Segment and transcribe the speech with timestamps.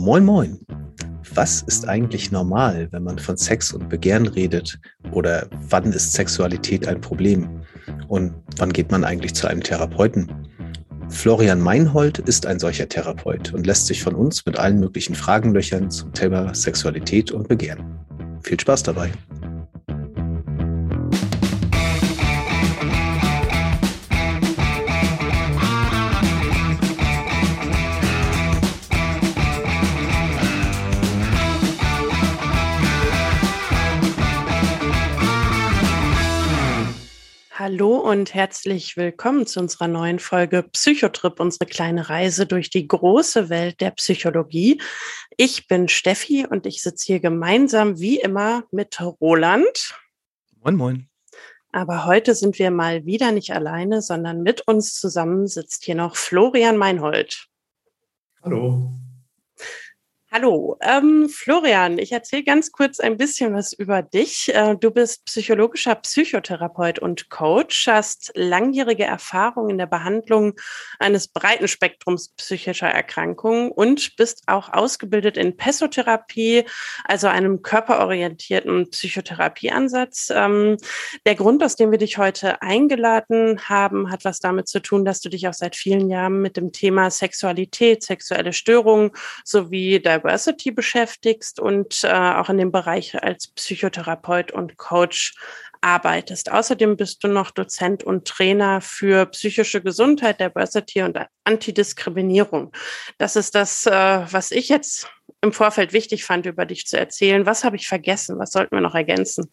[0.00, 0.58] Moin Moin.
[1.34, 4.80] Was ist eigentlich normal, wenn man von Sex und Begehren redet?
[5.12, 7.60] Oder wann ist Sexualität ein Problem?
[8.08, 10.32] Und wann geht man eigentlich zu einem Therapeuten?
[11.10, 15.52] Florian Meinhold ist ein solcher Therapeut und lässt sich von uns mit allen möglichen Fragen
[15.52, 17.84] löchern zum Thema Sexualität und Begehren.
[18.42, 19.12] Viel Spaß dabei!
[37.80, 43.48] Hallo und herzlich willkommen zu unserer neuen Folge Psychotrip, unsere kleine Reise durch die große
[43.48, 44.82] Welt der Psychologie.
[45.38, 49.94] Ich bin Steffi und ich sitze hier gemeinsam wie immer mit Roland.
[50.62, 51.08] Moin, moin.
[51.72, 56.16] Aber heute sind wir mal wieder nicht alleine, sondern mit uns zusammen sitzt hier noch
[56.16, 57.46] Florian Meinhold.
[58.42, 58.92] Hallo.
[60.32, 64.54] Hallo, ähm, Florian, ich erzähle ganz kurz ein bisschen was über dich.
[64.54, 70.54] Äh, du bist psychologischer Psychotherapeut und Coach, hast langjährige Erfahrung in der Behandlung
[71.00, 76.64] eines breiten Spektrums psychischer Erkrankungen und bist auch ausgebildet in Pessotherapie,
[77.06, 80.32] also einem körperorientierten Psychotherapieansatz.
[80.32, 80.76] Ähm,
[81.26, 85.20] der Grund, aus dem wir dich heute eingeladen haben, hat was damit zu tun, dass
[85.20, 89.10] du dich auch seit vielen Jahren mit dem Thema Sexualität, sexuelle Störungen
[89.44, 95.34] sowie der Diversity beschäftigst und äh, auch in dem Bereich als Psychotherapeut und Coach
[95.80, 96.52] arbeitest.
[96.52, 102.72] Außerdem bist du noch Dozent und Trainer für psychische Gesundheit, Diversity und Antidiskriminierung.
[103.18, 105.10] Das ist das, äh, was ich jetzt
[105.40, 107.46] im Vorfeld wichtig fand, über dich zu erzählen.
[107.46, 108.38] Was habe ich vergessen?
[108.38, 109.50] Was sollten wir noch ergänzen?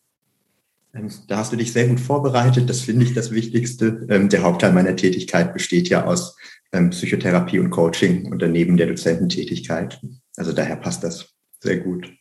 [0.94, 2.70] Ähm, da hast du dich sehr gut vorbereitet.
[2.70, 4.06] Das finde ich das Wichtigste.
[4.10, 6.36] Ähm, der Hauptteil meiner Tätigkeit besteht ja aus
[6.74, 10.00] ähm, Psychotherapie und Coaching und daneben der Dozententätigkeit.
[10.38, 12.14] Also daher passt das sehr gut.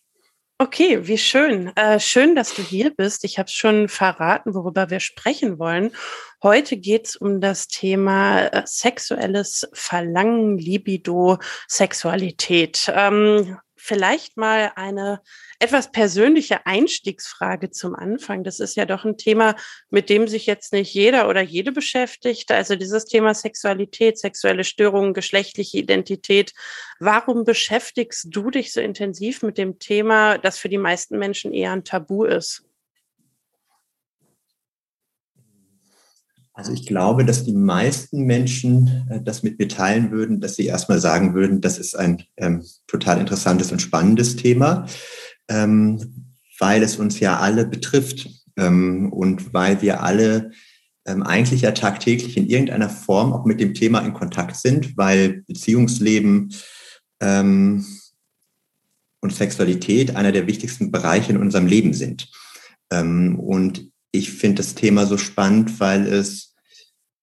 [0.58, 1.70] Okay, wie schön.
[1.76, 3.24] Äh, schön, dass du hier bist.
[3.24, 5.92] Ich habe schon verraten, worüber wir sprechen wollen.
[6.42, 11.36] Heute geht es um das Thema äh, sexuelles Verlangen, Libido,
[11.68, 12.90] Sexualität.
[12.94, 15.22] Ähm, vielleicht mal eine
[15.58, 18.44] etwas persönliche Einstiegsfrage zum Anfang.
[18.44, 19.56] Das ist ja doch ein Thema,
[19.90, 22.50] mit dem sich jetzt nicht jeder oder jede beschäftigt.
[22.50, 26.52] Also dieses Thema Sexualität, sexuelle Störungen, geschlechtliche Identität.
[26.98, 31.72] Warum beschäftigst du dich so intensiv mit dem Thema, das für die meisten Menschen eher
[31.72, 32.65] ein Tabu ist?
[36.56, 40.66] Also ich glaube, dass die meisten Menschen äh, das mit mir teilen würden, dass sie
[40.66, 44.86] erstmal sagen würden, das ist ein ähm, total interessantes und spannendes Thema
[45.48, 46.26] ähm,
[46.58, 50.52] weil es uns ja alle betrifft ähm, und weil wir alle
[51.04, 55.44] ähm, eigentlich ja tagtäglich in irgendeiner Form auch mit dem Thema in Kontakt sind, weil
[55.46, 56.52] Beziehungsleben
[57.20, 57.84] ähm,
[59.20, 62.30] und Sexualität einer der wichtigsten Bereiche in unserem Leben sind.
[62.90, 66.54] Ähm, und ich finde das Thema so spannend, weil es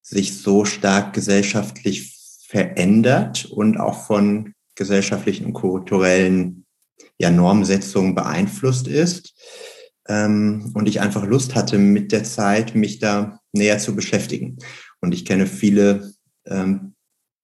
[0.01, 2.13] sich so stark gesellschaftlich
[2.47, 6.65] verändert und auch von gesellschaftlichen und kulturellen
[7.17, 9.33] ja, Normsetzung beeinflusst ist.
[10.07, 14.57] Ähm, und ich einfach Lust hatte, mit der Zeit mich da näher zu beschäftigen.
[14.99, 16.13] Und ich kenne viele
[16.45, 16.93] ähm,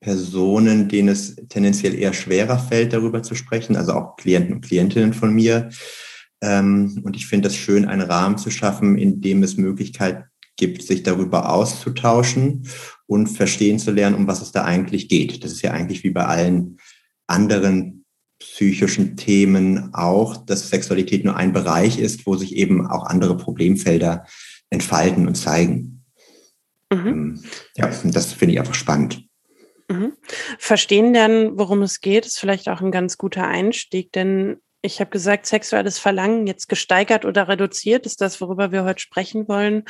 [0.01, 5.13] Personen, denen es tendenziell eher schwerer fällt, darüber zu sprechen, also auch Klienten und Klientinnen
[5.13, 5.69] von mir.
[6.41, 10.83] Ähm, und ich finde es schön, einen Rahmen zu schaffen, in dem es Möglichkeit gibt,
[10.83, 12.67] sich darüber auszutauschen
[13.07, 15.43] und verstehen zu lernen, um was es da eigentlich geht.
[15.43, 16.77] Das ist ja eigentlich wie bei allen
[17.27, 18.05] anderen
[18.39, 24.25] psychischen Themen auch, dass Sexualität nur ein Bereich ist, wo sich eben auch andere Problemfelder
[24.69, 26.05] entfalten und zeigen.
[26.91, 27.07] Mhm.
[27.07, 27.43] Ähm,
[27.75, 29.23] ja, das finde ich einfach spannend.
[29.89, 30.13] Mhm.
[30.57, 35.09] Verstehen dann, worum es geht, ist vielleicht auch ein ganz guter Einstieg, denn ich habe
[35.09, 39.83] gesagt, sexuelles Verlangen jetzt gesteigert oder reduziert ist das, worüber wir heute sprechen wollen.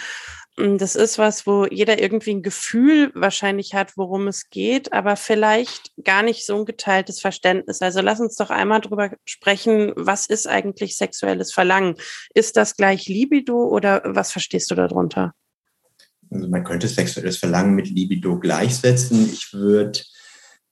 [0.57, 5.91] Das ist was, wo jeder irgendwie ein Gefühl wahrscheinlich hat, worum es geht, aber vielleicht
[6.03, 7.81] gar nicht so ein geteiltes Verständnis.
[7.81, 11.95] Also lass uns doch einmal drüber sprechen, was ist eigentlich sexuelles Verlangen?
[12.33, 15.33] Ist das gleich Libido oder was verstehst du darunter?
[16.31, 19.31] Also man könnte sexuelles Verlangen mit Libido gleichsetzen.
[19.31, 19.99] Ich würde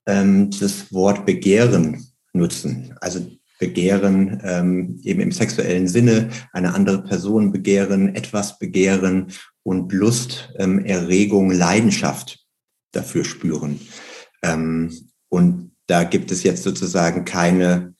[0.07, 2.95] ähm, das Wort Begehren nutzen.
[2.99, 3.25] Also
[3.59, 9.31] begehren, ähm, eben im sexuellen Sinne, eine andere Person begehren, etwas begehren
[9.63, 12.45] und Lust, ähm, Erregung, Leidenschaft
[12.91, 13.79] dafür spüren.
[14.43, 14.91] Ähm,
[15.29, 17.95] und da gibt es jetzt sozusagen keine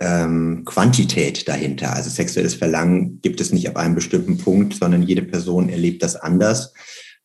[0.00, 1.94] ähm, Quantität dahinter.
[1.94, 6.16] Also sexuelles Verlangen gibt es nicht ab einem bestimmten Punkt, sondern jede Person erlebt das
[6.16, 6.72] anders.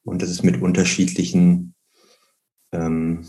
[0.03, 1.73] Und das ist mit unterschiedlichen
[2.71, 3.25] ähm,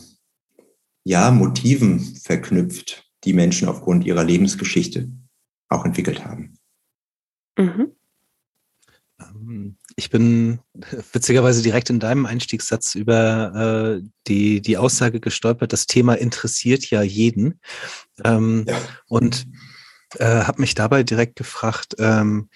[1.04, 5.10] ja, Motiven verknüpft die Menschen aufgrund ihrer Lebensgeschichte
[5.68, 6.58] auch entwickelt haben.
[7.58, 7.92] Mhm.
[9.20, 10.60] Ähm, ich bin
[11.12, 17.02] witzigerweise direkt in deinem Einstiegssatz über äh, die, die Aussage gestolpert, das Thema interessiert ja
[17.02, 17.60] jeden.
[18.24, 18.78] Ähm, ja.
[19.08, 19.46] Und
[20.18, 22.48] äh, habe mich dabei direkt gefragt, ähm,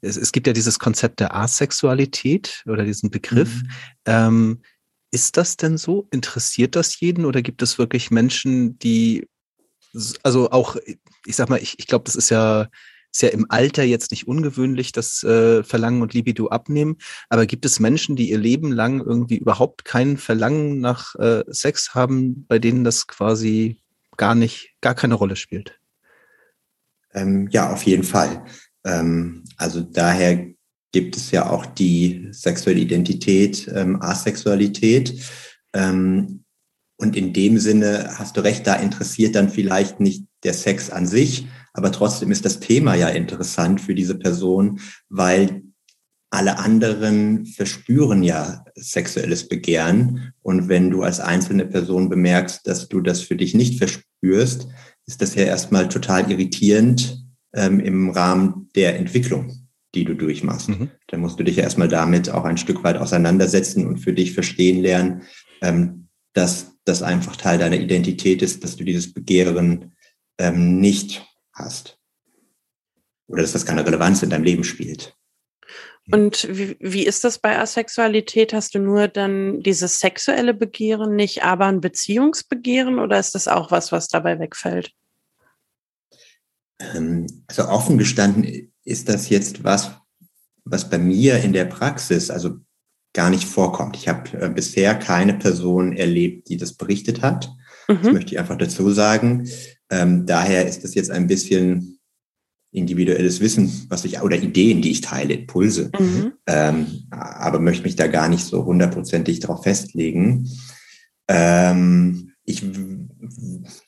[0.00, 3.62] es, es, gibt ja dieses Konzept der Asexualität oder diesen Begriff.
[3.62, 3.68] Mhm.
[4.06, 4.62] Ähm,
[5.12, 6.08] ist das denn so?
[6.10, 9.28] Interessiert das jeden oder gibt es wirklich Menschen, die,
[10.22, 10.76] also auch,
[11.24, 12.68] ich sag mal, ich, ich glaube, das ist ja
[13.16, 16.98] ist ja im Alter jetzt nicht ungewöhnlich, dass äh, Verlangen und Libido abnehmen.
[17.30, 21.94] Aber gibt es Menschen, die ihr Leben lang irgendwie überhaupt kein Verlangen nach äh, Sex
[21.94, 23.80] haben, bei denen das quasi
[24.18, 25.80] gar nicht, gar keine Rolle spielt?
[27.14, 28.44] Ähm, ja, auf jeden Fall.
[28.84, 30.48] Ähm, also daher
[30.92, 35.24] gibt es ja auch die sexuelle Identität, ähm, Asexualität.
[35.72, 36.44] Ähm,
[36.96, 41.06] und in dem Sinne hast du recht, da interessiert dann vielleicht nicht der Sex an
[41.06, 45.62] sich, aber trotzdem ist das Thema ja interessant für diese Person, weil
[46.30, 50.32] alle anderen verspüren ja sexuelles Begehren.
[50.42, 54.68] Und wenn du als einzelne Person bemerkst, dass du das für dich nicht verspürst,
[55.06, 60.68] ist das ja erstmal total irritierend ähm, im Rahmen der Entwicklung, die du durchmachst.
[60.68, 60.90] Mhm.
[61.08, 64.32] Dann musst du dich ja erstmal damit auch ein Stück weit auseinandersetzen und für dich
[64.32, 65.22] verstehen lernen,
[65.62, 69.96] ähm, dass das einfach Teil deiner Identität ist, dass du dieses Begehren
[70.38, 71.98] ähm, nicht hast.
[73.26, 75.16] Oder dass das keine Relevanz in deinem Leben spielt.
[76.12, 78.54] Und wie, wie ist das bei Asexualität?
[78.54, 83.72] Hast du nur dann dieses sexuelle Begehren nicht, aber ein Beziehungsbegehren oder ist das auch
[83.72, 84.92] was, was dabei wegfällt?
[86.78, 89.90] Ähm, also offen gestanden ist das jetzt was,
[90.64, 92.60] was bei mir in der Praxis also
[93.16, 93.96] gar nicht vorkommt.
[93.96, 97.50] Ich habe äh, bisher keine Person erlebt, die das berichtet hat.
[97.88, 97.98] Mhm.
[98.02, 99.48] Das möchte ich einfach dazu sagen.
[99.90, 101.98] Ähm, daher ist das jetzt ein bisschen
[102.72, 105.90] individuelles Wissen, was ich, oder Ideen, die ich teile, Impulse.
[105.98, 106.32] Mhm.
[106.46, 110.50] Ähm, aber möchte mich da gar nicht so hundertprozentig darauf festlegen.
[111.26, 112.62] Ähm, ich,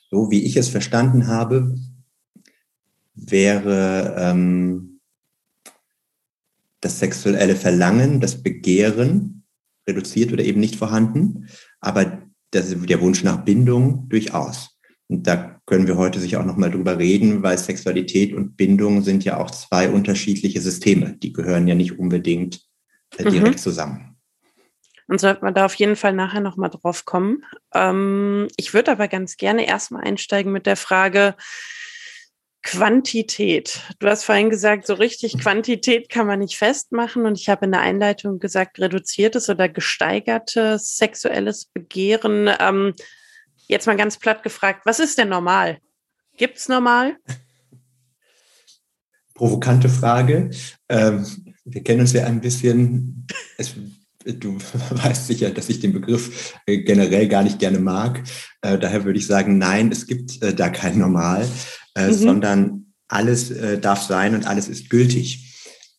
[0.09, 1.75] so wie ich es verstanden habe,
[3.13, 4.98] wäre ähm,
[6.81, 9.43] das sexuelle Verlangen, das Begehren
[9.87, 11.47] reduziert oder eben nicht vorhanden,
[11.79, 14.77] aber das, der Wunsch nach Bindung durchaus.
[15.07, 19.23] Und da können wir heute sich auch nochmal drüber reden, weil Sexualität und Bindung sind
[19.23, 21.17] ja auch zwei unterschiedliche Systeme.
[21.17, 22.61] Die gehören ja nicht unbedingt
[23.17, 23.61] äh, direkt mhm.
[23.61, 24.17] zusammen.
[25.07, 27.43] Und sollten wir da auf jeden Fall nachher nochmal drauf kommen.
[27.73, 31.35] Ähm, ich würde aber ganz gerne erstmal einsteigen mit der Frage,
[32.61, 33.81] Quantität.
[33.99, 37.25] Du hast vorhin gesagt, so richtig Quantität kann man nicht festmachen.
[37.25, 42.49] Und ich habe in der Einleitung gesagt, reduziertes oder gesteigertes sexuelles Begehren.
[42.59, 42.93] Ähm,
[43.69, 45.77] Jetzt mal ganz platt gefragt, was ist denn normal?
[46.37, 47.17] Gibt es normal?
[49.35, 50.49] Provokante Frage.
[50.89, 51.23] Ähm,
[51.65, 53.27] wir kennen uns ja ein bisschen.
[53.59, 53.75] Es,
[54.25, 54.57] du
[54.89, 58.23] weißt sicher, dass ich den Begriff äh, generell gar nicht gerne mag.
[58.63, 61.47] Äh, daher würde ich sagen, nein, es gibt äh, da kein Normal,
[61.95, 62.13] äh, mhm.
[62.13, 65.45] sondern alles äh, darf sein und alles ist gültig.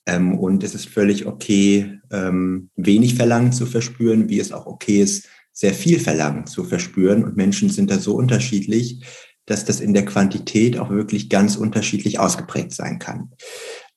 [0.06, 5.02] Ähm, und es ist völlig okay, ähm, wenig Verlangen zu verspüren, wie es auch okay
[5.02, 7.24] ist, sehr viel Verlangen zu verspüren.
[7.24, 9.04] Und Menschen sind da so unterschiedlich,
[9.46, 13.30] dass das in der Quantität auch wirklich ganz unterschiedlich ausgeprägt sein kann.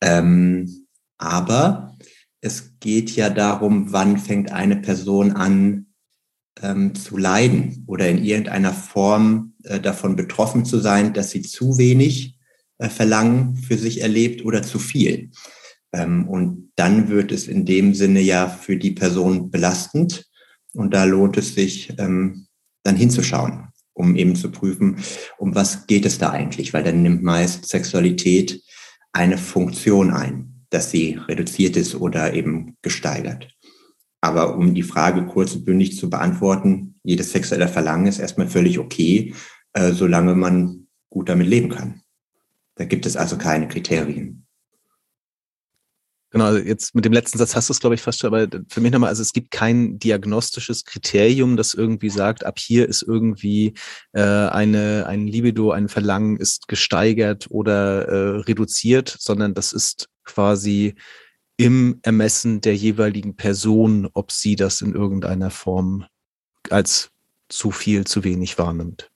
[0.01, 0.88] Ähm,
[1.18, 1.96] aber
[2.41, 5.83] es geht ja darum, wann fängt eine Person an
[6.62, 11.77] ähm, zu leiden oder in irgendeiner Form äh, davon betroffen zu sein, dass sie zu
[11.77, 12.38] wenig
[12.77, 15.31] äh, Verlangen für sich erlebt oder zu viel.
[15.93, 20.25] Ähm, und dann wird es in dem Sinne ja für die Person belastend
[20.74, 22.48] und da lohnt es sich, ähm,
[22.83, 24.98] dann hinzuschauen, um eben zu prüfen,
[25.38, 28.62] um was geht es da eigentlich, weil dann nimmt meist Sexualität
[29.12, 33.48] eine Funktion ein, dass sie reduziert ist oder eben gesteigert.
[34.24, 38.80] Aber um die Frage kurz und bündig zu beantworten, jedes sexuelle Verlangen ist erstmal völlig
[38.80, 39.34] okay,
[39.74, 42.03] äh, solange man gut damit leben kann.
[42.75, 44.48] Da gibt es also keine Kriterien.
[46.30, 48.48] Genau, also jetzt mit dem letzten Satz hast du es, glaube ich, fast schon, aber
[48.70, 53.01] für mich nochmal, also es gibt kein diagnostisches Kriterium, das irgendwie sagt, ab hier ist
[53.01, 53.74] irgendwie
[54.13, 60.96] äh, eine, ein Libido, ein Verlangen ist gesteigert oder äh, reduziert, sondern das ist quasi
[61.57, 66.05] im Ermessen der jeweiligen Person, ob sie das in irgendeiner Form
[66.69, 67.12] als
[67.50, 69.12] zu viel, zu wenig wahrnimmt.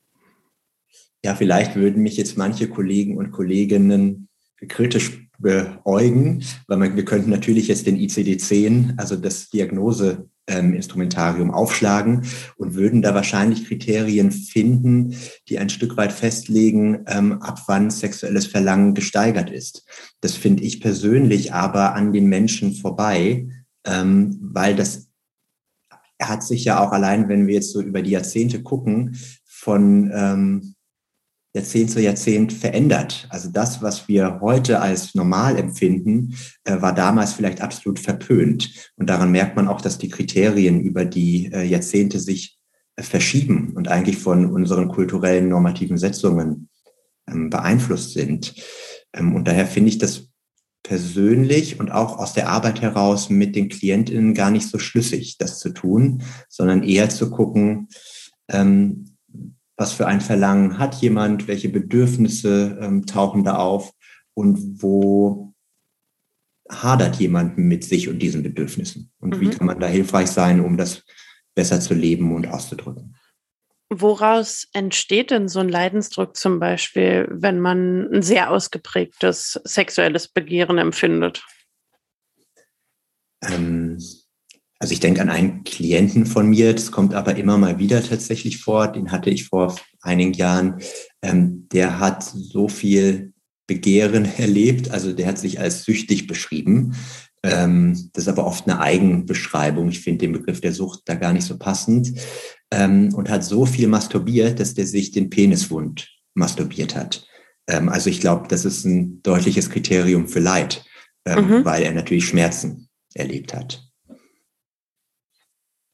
[1.23, 4.29] Ja, vielleicht würden mich jetzt manche Kollegen und Kolleginnen
[4.67, 11.51] kritisch beäugen, weil man, wir könnten natürlich jetzt den ICD-10, also das Diagnose ähm, Instrumentarium
[11.51, 12.25] aufschlagen
[12.57, 15.15] und würden da wahrscheinlich Kriterien finden,
[15.49, 19.85] die ein Stück weit festlegen, ähm, ab wann sexuelles Verlangen gesteigert ist.
[20.21, 23.49] Das finde ich persönlich aber an den Menschen vorbei,
[23.85, 25.07] ähm, weil das
[26.21, 30.75] hat sich ja auch allein, wenn wir jetzt so über die Jahrzehnte gucken, von ähm,
[31.57, 33.27] Jahrzehnt zu Jahrzehnt verändert.
[33.29, 38.91] Also das, was wir heute als normal empfinden, äh, war damals vielleicht absolut verpönt.
[38.95, 42.57] Und daran merkt man auch, dass die Kriterien über die äh, Jahrzehnte sich
[42.95, 46.69] äh, verschieben und eigentlich von unseren kulturellen normativen Setzungen
[47.27, 48.53] ähm, beeinflusst sind.
[49.13, 50.29] Ähm, und daher finde ich das
[50.83, 55.59] persönlich und auch aus der Arbeit heraus mit den Klientinnen gar nicht so schlüssig, das
[55.59, 57.89] zu tun, sondern eher zu gucken,
[58.47, 59.16] ähm,
[59.77, 63.93] was für ein Verlangen hat jemand, welche Bedürfnisse ähm, tauchen da auf
[64.33, 65.53] und wo
[66.69, 69.41] hadert jemand mit sich und diesen Bedürfnissen und mhm.
[69.41, 71.03] wie kann man da hilfreich sein, um das
[71.55, 73.15] besser zu leben und auszudrücken.
[73.89, 80.77] Woraus entsteht denn so ein Leidensdruck zum Beispiel, wenn man ein sehr ausgeprägtes sexuelles Begehren
[80.77, 81.45] empfindet?
[83.41, 83.97] Ähm,
[84.79, 88.59] also ich denke an einen Klienten von mir, das kommt aber immer mal wieder tatsächlich
[88.59, 90.81] vor, den hatte ich vor einigen Jahren,
[91.21, 93.33] ähm, der hat so viel
[93.65, 96.95] Begehren erlebt, also der hat sich als süchtig beschrieben.
[97.43, 99.89] Ähm, das ist aber oft eine Eigenbeschreibung.
[99.89, 102.13] Ich finde den Begriff der Sucht da gar nicht so passend.
[102.71, 107.25] Ähm, und hat so viel masturbiert, dass der sich den Peniswund masturbiert hat.
[107.67, 110.83] Ähm, also ich glaube, das ist ein deutliches Kriterium für Leid,
[111.25, 111.65] ähm, mhm.
[111.65, 113.86] weil er natürlich Schmerzen erlebt hat.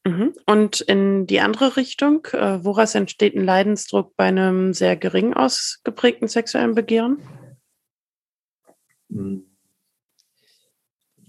[0.06, 0.34] Mhm.
[0.46, 6.28] Und in die andere Richtung, äh, woraus entsteht ein Leidensdruck bei einem sehr gering ausgeprägten
[6.28, 7.18] sexuellen Begehren?
[9.10, 9.44] Hm.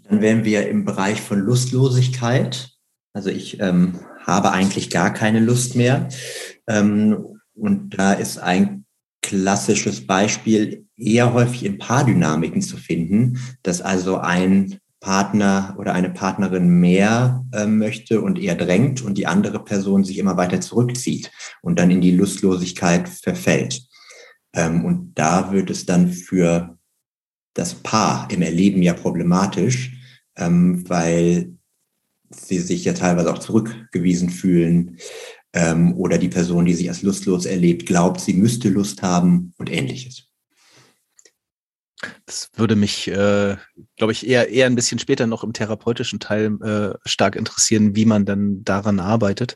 [0.03, 2.69] Dann wären wir im Bereich von Lustlosigkeit.
[3.13, 6.09] Also ich ähm, habe eigentlich gar keine Lust mehr.
[6.67, 8.85] Ähm, und da ist ein
[9.21, 16.67] klassisches Beispiel eher häufig in Paardynamiken zu finden, dass also ein Partner oder eine Partnerin
[16.67, 21.31] mehr äh, möchte und eher drängt und die andere Person sich immer weiter zurückzieht
[21.61, 23.83] und dann in die Lustlosigkeit verfällt.
[24.55, 26.79] Ähm, und da wird es dann für
[27.53, 29.93] das Paar im Erleben ja problematisch,
[30.37, 31.53] ähm, weil
[32.31, 34.97] sie sich ja teilweise auch zurückgewiesen fühlen
[35.53, 39.71] ähm, oder die Person, die sich als lustlos erlebt, glaubt, sie müsste Lust haben und
[39.71, 40.29] ähnliches.
[42.25, 43.57] Das würde mich, äh,
[43.97, 48.05] glaube ich, eher, eher ein bisschen später noch im therapeutischen Teil äh, stark interessieren, wie
[48.05, 49.55] man dann daran arbeitet.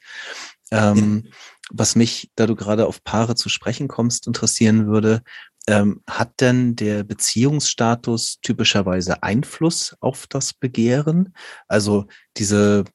[0.71, 1.31] Ähm, ja.
[1.71, 5.21] Was mich, da du gerade auf Paare zu sprechen kommst, interessieren würde,
[5.67, 11.35] ähm, hat denn der Beziehungsstatus typischerweise Einfluss auf das Begehren?
[11.67, 12.85] Also diese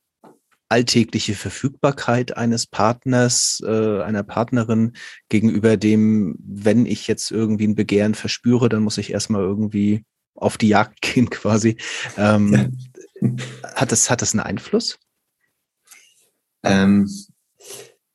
[0.75, 4.95] alltägliche Verfügbarkeit eines Partners, äh, einer Partnerin
[5.29, 10.05] gegenüber dem, wenn ich jetzt irgendwie ein Begehren verspüre, dann muss ich erstmal irgendwie
[10.35, 11.77] auf die Jagd gehen quasi.
[12.17, 12.53] Ähm,
[13.23, 13.31] ja.
[13.77, 14.99] Hat das, hat das einen Einfluss?
[16.65, 17.09] Ähm,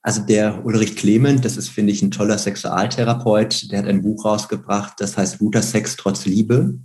[0.01, 4.25] also der Ulrich Clement, das ist, finde ich, ein toller Sexualtherapeut, der hat ein Buch
[4.25, 6.77] rausgebracht, das heißt Guter Sex trotz Liebe.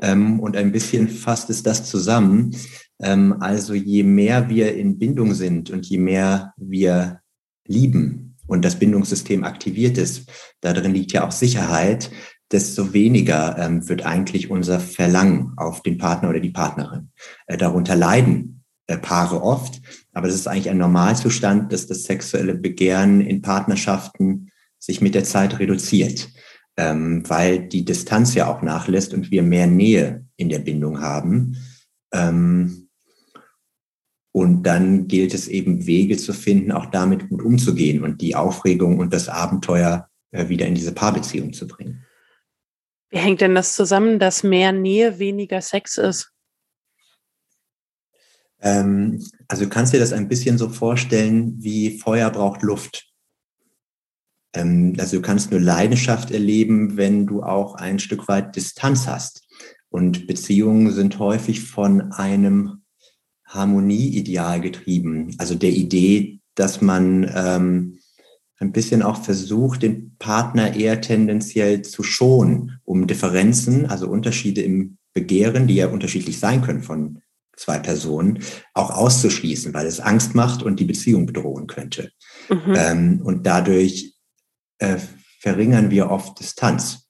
[0.00, 2.56] Ähm, und ein bisschen fasst es das zusammen.
[3.00, 7.20] Ähm, also je mehr wir in Bindung sind und je mehr wir
[7.66, 12.10] lieben und das Bindungssystem aktiviert ist, darin liegt ja auch Sicherheit,
[12.50, 17.10] desto weniger ähm, wird eigentlich unser Verlangen auf den Partner oder die Partnerin.
[17.46, 19.80] Äh, darunter leiden äh, Paare oft,
[20.12, 25.24] aber das ist eigentlich ein Normalzustand, dass das sexuelle Begehren in Partnerschaften sich mit der
[25.24, 26.28] Zeit reduziert,
[26.76, 31.56] ähm, weil die Distanz ja auch nachlässt und wir mehr Nähe in der Bindung haben.
[32.12, 32.88] Ähm,
[34.32, 38.98] und dann gilt es eben Wege zu finden, auch damit gut umzugehen und die Aufregung
[38.98, 42.04] und das Abenteuer äh, wieder in diese Paarbeziehung zu bringen.
[43.10, 46.32] Wie hängt denn das zusammen, dass mehr Nähe weniger Sex ist?
[48.60, 53.13] Ähm, also du kannst dir das ein bisschen so vorstellen, wie Feuer braucht Luft.
[54.54, 59.42] Ähm, also du kannst nur Leidenschaft erleben, wenn du auch ein Stück weit Distanz hast.
[59.90, 62.82] Und Beziehungen sind häufig von einem
[63.46, 67.98] Harmonieideal getrieben, also der Idee, dass man ähm,
[68.58, 74.98] ein bisschen auch versucht, den Partner eher tendenziell zu schonen, um Differenzen, also Unterschiede im
[75.12, 77.20] Begehren, die ja unterschiedlich sein können von
[77.56, 78.40] zwei Personen,
[78.72, 82.10] auch auszuschließen, weil es Angst macht und die Beziehung bedrohen könnte.
[82.48, 82.74] Mhm.
[82.76, 84.13] Ähm, und dadurch
[84.78, 84.98] äh,
[85.40, 87.08] verringern wir oft Distanz,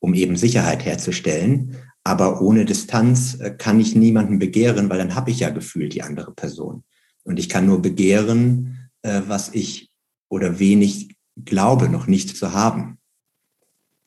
[0.00, 1.76] um eben Sicherheit herzustellen.
[2.04, 6.02] Aber ohne Distanz äh, kann ich niemanden begehren, weil dann habe ich ja gefühlt die
[6.02, 6.84] andere Person.
[7.24, 9.90] Und ich kann nur begehren, äh, was ich
[10.28, 12.98] oder wenig glaube, noch nicht zu haben.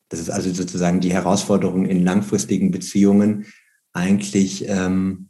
[0.09, 3.45] Das ist also sozusagen die Herausforderung in langfristigen Beziehungen,
[3.93, 5.29] eigentlich ähm,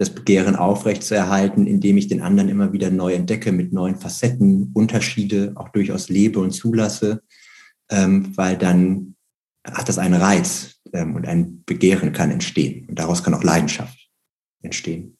[0.00, 5.52] das Begehren aufrechtzuerhalten, indem ich den anderen immer wieder neu entdecke mit neuen Facetten, Unterschiede
[5.56, 7.22] auch durchaus lebe und zulasse,
[7.90, 9.14] ähm, weil dann
[9.62, 14.08] hat das einen Reiz ähm, und ein Begehren kann entstehen und daraus kann auch Leidenschaft
[14.62, 15.18] entstehen.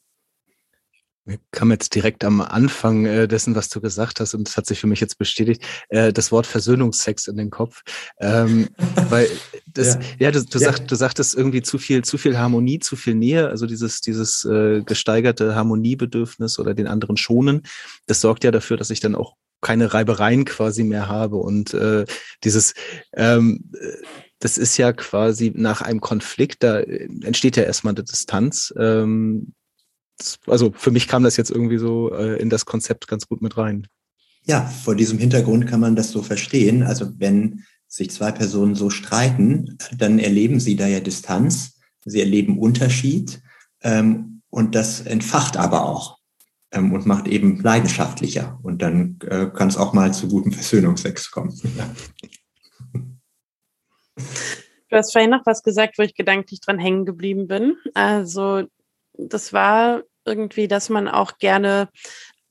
[1.51, 4.81] Kam jetzt direkt am Anfang äh, dessen, was du gesagt hast, und es hat sich
[4.81, 7.83] für mich jetzt bestätigt, äh, das Wort Versöhnungsex in den Kopf.
[8.19, 8.69] Ähm,
[9.09, 9.29] weil
[9.67, 10.73] das, ja, ja du, du, ja.
[10.73, 14.45] Sag, du sagtest irgendwie zu viel, zu viel Harmonie, zu viel Nähe, also dieses, dieses
[14.45, 17.63] äh, gesteigerte Harmoniebedürfnis oder den anderen schonen,
[18.07, 22.07] das sorgt ja dafür, dass ich dann auch keine Reibereien quasi mehr habe und äh,
[22.45, 22.73] dieses
[23.15, 23.71] ähm,
[24.41, 28.73] das ist ja quasi nach einem Konflikt, da entsteht ja erstmal eine Distanz.
[28.77, 29.53] Ähm,
[30.47, 33.57] also für mich kam das jetzt irgendwie so äh, in das Konzept ganz gut mit
[33.57, 33.87] rein.
[34.45, 36.83] Ja, vor diesem Hintergrund kann man das so verstehen.
[36.83, 42.59] Also wenn sich zwei Personen so streiten, dann erleben sie da ja Distanz, sie erleben
[42.59, 43.43] Unterschied
[43.83, 46.19] ähm, und das entfacht aber auch
[46.73, 48.59] ähm, und macht eben leidenschaftlicher.
[48.63, 51.53] Und dann äh, kann es auch mal zu gutem Versöhnungsex kommen.
[54.91, 57.77] Du hast vorhin noch was gesagt, wo ich gedanklich dran hängen geblieben bin.
[57.95, 58.65] Also
[59.13, 61.89] das war irgendwie, dass man auch gerne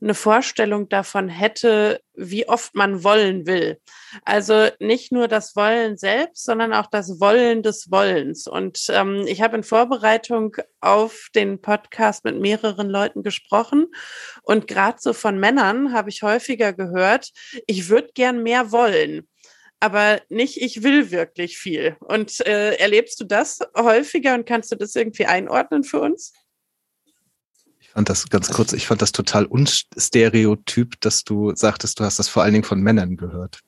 [0.01, 3.79] eine Vorstellung davon hätte, wie oft man wollen will.
[4.23, 8.47] Also nicht nur das Wollen selbst, sondern auch das Wollen des Wollens.
[8.47, 13.88] Und ähm, ich habe in Vorbereitung auf den Podcast mit mehreren Leuten gesprochen
[14.43, 17.31] und gerade so von Männern habe ich häufiger gehört,
[17.67, 19.27] ich würde gern mehr wollen.
[19.81, 21.95] Aber nicht, ich will wirklich viel.
[22.01, 26.33] Und äh, erlebst du das häufiger und kannst du das irgendwie einordnen für uns?
[28.00, 32.18] Ich fand das ganz kurz, ich fand das total unstereotyp, dass du sagtest, du hast
[32.18, 33.60] das vor allen Dingen von Männern gehört.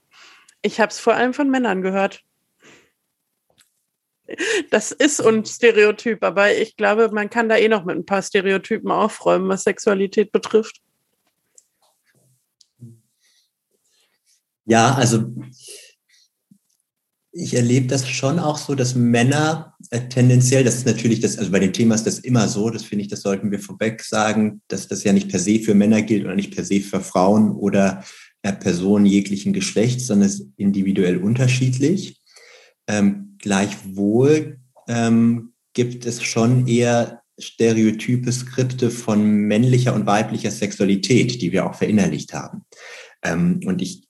[0.61, 2.21] Ich habe es vor allem von Männern gehört.
[4.69, 8.89] Das ist unstereotyp, aber ich glaube, man kann da eh noch mit ein paar Stereotypen
[8.89, 10.79] aufräumen, was Sexualität betrifft.
[14.63, 15.25] Ja, also
[17.33, 21.51] ich erlebe das schon auch so, dass Männer äh, tendenziell, das ist natürlich das, also
[21.51, 24.61] bei dem Thema ist das immer so, das finde ich, das sollten wir vorweg sagen,
[24.67, 27.51] dass das ja nicht per se für Männer gilt oder nicht per se für Frauen
[27.51, 28.03] oder
[28.41, 32.21] äh, Personen jeglichen Geschlechts, sondern es ist individuell unterschiedlich.
[32.87, 41.53] Ähm, gleichwohl ähm, gibt es schon eher stereotype Skripte von männlicher und weiblicher Sexualität, die
[41.53, 42.65] wir auch verinnerlicht haben.
[43.23, 44.03] Ähm, und ich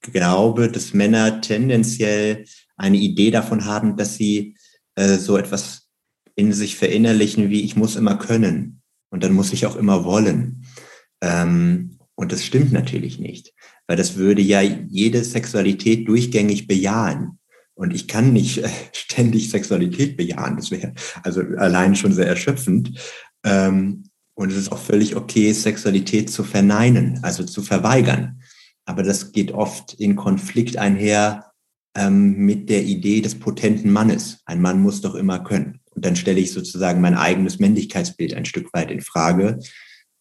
[0.00, 2.44] glaube, dass Männer tendenziell
[2.76, 4.56] eine Idee davon haben, dass sie
[4.94, 5.88] äh, so etwas
[6.34, 10.66] in sich verinnerlichen, wie ich muss immer können und dann muss ich auch immer wollen.
[11.20, 13.52] Ähm, und das stimmt natürlich nicht,
[13.86, 17.38] weil das würde ja jede Sexualität durchgängig bejahen.
[17.74, 20.56] Und ich kann nicht äh, ständig Sexualität bejahen.
[20.56, 22.98] Das wäre also allein schon sehr erschöpfend.
[23.44, 24.04] Ähm,
[24.34, 28.42] und es ist auch völlig okay, Sexualität zu verneinen, also zu verweigern.
[28.86, 31.52] Aber das geht oft in Konflikt einher
[31.94, 34.40] ähm, mit der Idee des potenten Mannes.
[34.46, 35.80] Ein Mann muss doch immer können.
[35.90, 39.58] Und dann stelle ich sozusagen mein eigenes Männlichkeitsbild ein Stück weit in Frage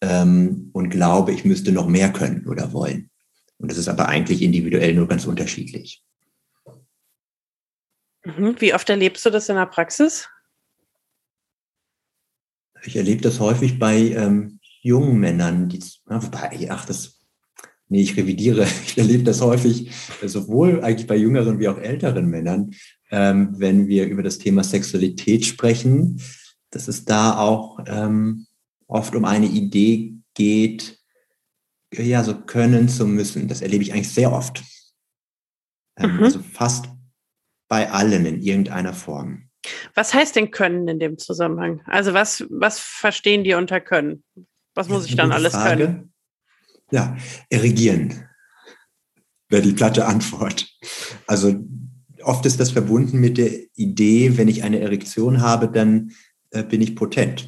[0.01, 3.09] ähm, und glaube, ich müsste noch mehr können oder wollen.
[3.57, 6.03] Und das ist aber eigentlich individuell nur ganz unterschiedlich.
[8.23, 8.55] Mhm.
[8.59, 10.27] Wie oft erlebst du das in der Praxis?
[12.83, 15.83] Ich erlebe das häufig bei ähm, jungen Männern, die,
[16.69, 17.14] ach, das
[17.87, 18.67] Nee, ich revidiere.
[18.85, 19.91] Ich erlebe das häufig,
[20.23, 22.71] sowohl eigentlich bei jüngeren wie auch älteren Männern,
[23.11, 26.21] ähm, wenn wir über das Thema Sexualität sprechen,
[26.71, 28.47] dass es da auch ähm,
[28.87, 30.99] oft um eine Idee geht,
[31.93, 33.47] ja, so können zu müssen.
[33.47, 34.63] Das erlebe ich eigentlich sehr oft.
[35.97, 36.23] Ähm, mhm.
[36.23, 36.87] Also fast
[37.67, 39.49] bei allen in irgendeiner Form.
[39.93, 41.81] Was heißt denn können in dem Zusammenhang?
[41.85, 44.23] Also was, was verstehen die unter können?
[44.75, 45.85] Was muss ich dann alles Frage.
[45.85, 46.13] können?
[46.91, 47.17] Ja,
[47.49, 48.25] erregieren
[49.49, 50.67] wäre die platte Antwort.
[51.27, 51.55] Also
[52.23, 56.11] oft ist das verbunden mit der Idee, wenn ich eine Erektion habe, dann
[56.51, 57.47] äh, bin ich potent.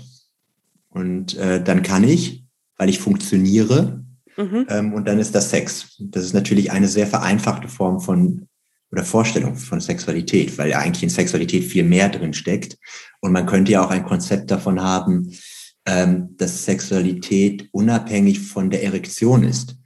[0.89, 2.45] Und äh, dann kann ich,
[2.78, 4.04] weil ich funktioniere,
[4.36, 4.65] mhm.
[4.69, 5.97] ähm, und dann ist das Sex.
[6.00, 8.47] Das ist natürlich eine sehr vereinfachte Form von
[8.89, 12.78] oder Vorstellung von Sexualität, weil eigentlich in Sexualität viel mehr drin steckt.
[13.19, 15.34] Und man könnte ja auch ein Konzept davon haben,
[15.88, 19.78] ähm, dass Sexualität unabhängig von der Erektion ist.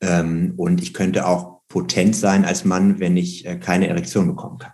[0.00, 4.58] Ähm, und ich könnte auch potent sein als Mann, wenn ich äh, keine Erektion bekommen
[4.58, 4.72] kann.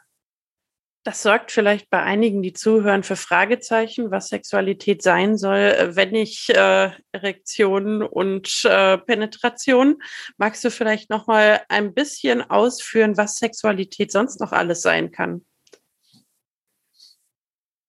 [1.02, 6.10] Das sorgt vielleicht bei einigen, die zuhören, für Fragezeichen, was Sexualität sein soll, äh, wenn
[6.10, 10.02] nicht äh, Erektion und äh, Penetration.
[10.36, 15.46] Magst du vielleicht noch mal ein bisschen ausführen, was Sexualität sonst noch alles sein kann?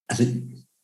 [0.08, 0.24] Also,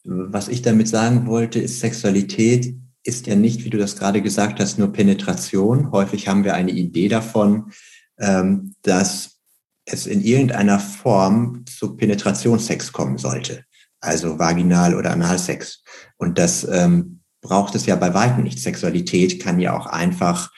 [0.04, 4.60] was ich damit sagen wollte, ist, Sexualität ist ja nicht, wie du das gerade gesagt
[4.60, 5.92] hast, nur Penetration.
[5.92, 7.72] Häufig haben wir eine Idee davon,
[8.20, 9.40] ähm, dass
[9.86, 13.66] es in irgendeiner Form zu Penetrationssex kommen sollte,
[14.00, 15.84] also Vaginal- oder Analsex.
[16.18, 18.60] Und das ähm, braucht es ja bei weitem nicht.
[18.60, 20.52] Sexualität kann ja auch einfach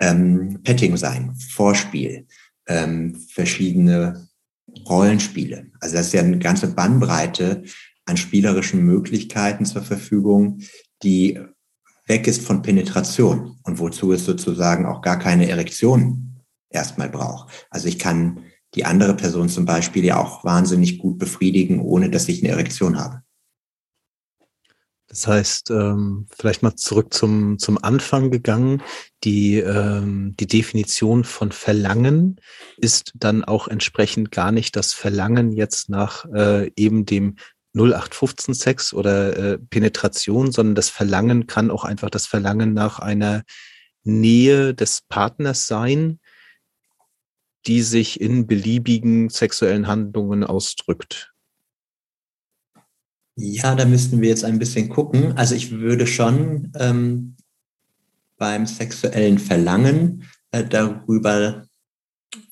[0.00, 2.26] ähm, Petting sein, Vorspiel,
[3.28, 4.28] verschiedene
[4.86, 5.70] Rollenspiele.
[5.80, 7.64] Also das ist ja eine ganze Bandbreite
[8.08, 10.60] an spielerischen Möglichkeiten zur Verfügung,
[11.02, 11.38] die
[12.06, 16.40] weg ist von Penetration und wozu es sozusagen auch gar keine Erektion
[16.70, 17.66] erstmal braucht.
[17.70, 18.44] Also ich kann
[18.74, 22.98] die andere Person zum Beispiel ja auch wahnsinnig gut befriedigen, ohne dass ich eine Erektion
[22.98, 23.22] habe.
[25.08, 28.82] Das heißt, ähm, vielleicht mal zurück zum, zum Anfang gegangen.
[29.24, 32.36] Die, ähm, die Definition von Verlangen
[32.76, 37.36] ist dann auch entsprechend gar nicht das Verlangen jetzt nach äh, eben dem
[37.74, 43.42] 0815 Sex oder äh, Penetration, sondern das Verlangen kann auch einfach das Verlangen nach einer
[44.04, 46.18] Nähe des Partners sein,
[47.66, 51.32] die sich in beliebigen sexuellen Handlungen ausdrückt?
[53.36, 55.36] Ja, da müssten wir jetzt ein bisschen gucken.
[55.36, 57.36] Also ich würde schon ähm,
[58.36, 61.66] beim sexuellen Verlangen äh, darüber,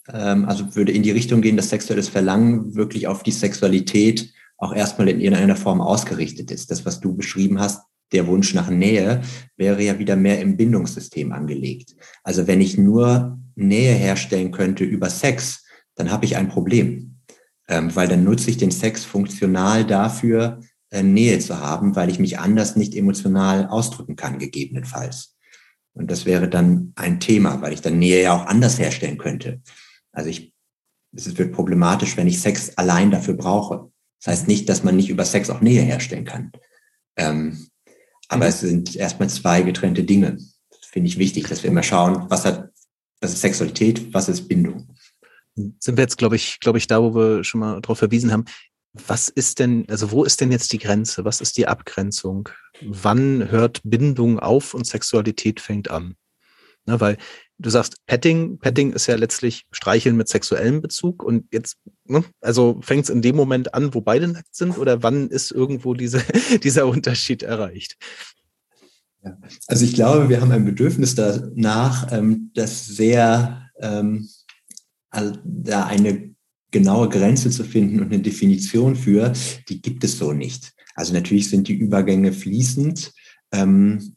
[0.08, 4.74] ähm, also würde in die Richtung gehen, dass sexuelles Verlangen wirklich auf die Sexualität auch
[4.74, 6.70] erstmal in irgendeiner Form ausgerichtet ist.
[6.70, 9.22] Das, was du beschrieben hast, der Wunsch nach Nähe,
[9.56, 11.94] wäre ja wieder mehr im Bindungssystem angelegt.
[12.22, 15.64] Also wenn ich nur Nähe herstellen könnte über Sex,
[15.96, 17.20] dann habe ich ein Problem.
[17.68, 22.20] Ähm, weil dann nutze ich den Sex funktional dafür, äh, Nähe zu haben, weil ich
[22.20, 25.36] mich anders nicht emotional ausdrücken kann, gegebenenfalls.
[25.92, 29.62] Und das wäre dann ein Thema, weil ich dann Nähe ja auch anders herstellen könnte.
[30.12, 30.52] Also ich,
[31.12, 33.90] es wird problematisch, wenn ich Sex allein dafür brauche.
[34.20, 36.52] Das heißt nicht, dass man nicht über Sex auch Nähe herstellen kann.
[37.16, 37.68] Ähm,
[38.28, 38.50] aber mhm.
[38.50, 40.38] es sind erstmal zwei getrennte Dinge.
[40.70, 42.70] Das finde ich wichtig, dass wir immer schauen, was hat
[43.20, 44.88] was ist Sexualität, was ist Bindung?
[45.54, 48.44] Sind wir jetzt, glaube ich, glaube ich, da, wo wir schon mal darauf verwiesen haben.
[48.92, 51.24] Was ist denn, also wo ist denn jetzt die Grenze?
[51.24, 52.48] Was ist die Abgrenzung?
[52.82, 56.14] Wann hört Bindung auf und Sexualität fängt an?
[56.84, 57.16] Na, weil
[57.58, 62.78] du sagst, Petting, Petting ist ja letztlich Streicheln mit sexuellem Bezug und jetzt, ne, also
[62.82, 66.22] fängt es in dem Moment an, wo beide nackt sind oder wann ist irgendwo diese,
[66.62, 67.96] dieser Unterschied erreicht?
[69.24, 69.38] Ja.
[69.66, 74.28] Also ich glaube, wir haben ein Bedürfnis danach, ähm, das sehr, ähm,
[75.10, 76.34] also da eine
[76.70, 79.32] genaue Grenze zu finden und eine Definition für,
[79.68, 80.74] die gibt es so nicht.
[80.94, 83.12] Also natürlich sind die Übergänge fließend
[83.52, 84.16] ähm,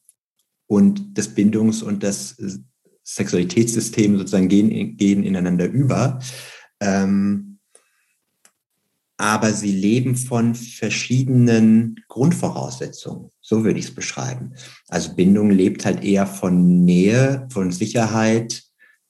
[0.68, 2.38] und das Bindungs- und das
[3.16, 6.20] Sexualitätssystem sozusagen gehen, gehen ineinander über.
[6.80, 7.60] Ähm,
[9.18, 13.30] aber sie leben von verschiedenen Grundvoraussetzungen.
[13.42, 14.54] So würde ich es beschreiben.
[14.88, 18.64] Also Bindung lebt halt eher von Nähe, von Sicherheit,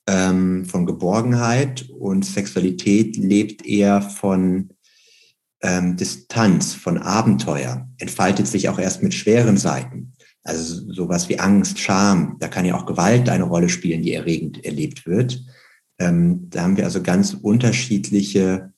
[0.07, 4.69] ähm, von Geborgenheit und Sexualität lebt eher von
[5.61, 10.13] ähm, Distanz, von Abenteuer, entfaltet sich auch erst mit schweren Seiten.
[10.49, 14.65] Also sowas wie Angst, Scham, da kann ja auch Gewalt eine Rolle spielen, die erregend
[14.65, 15.43] erlebt wird.
[15.99, 18.73] Ähm, da haben wir also ganz unterschiedliche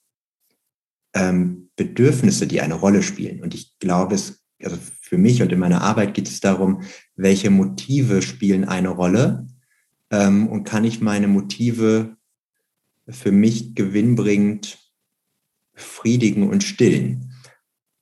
[1.13, 3.41] ähm, Bedürfnisse, die eine Rolle spielen.
[3.41, 6.83] Und ich glaube, es, also für mich und in meiner Arbeit geht es darum,
[7.15, 9.47] welche Motive spielen eine Rolle
[10.09, 12.17] ähm, und kann ich meine Motive
[13.09, 14.77] für mich gewinnbringend
[15.73, 17.33] befriedigen und stillen.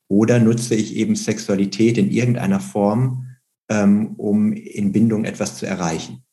[0.07, 3.28] Oder nutze ich eben Sexualität in irgendeiner Form,
[3.69, 6.23] ähm, um in Bindung etwas zu erreichen.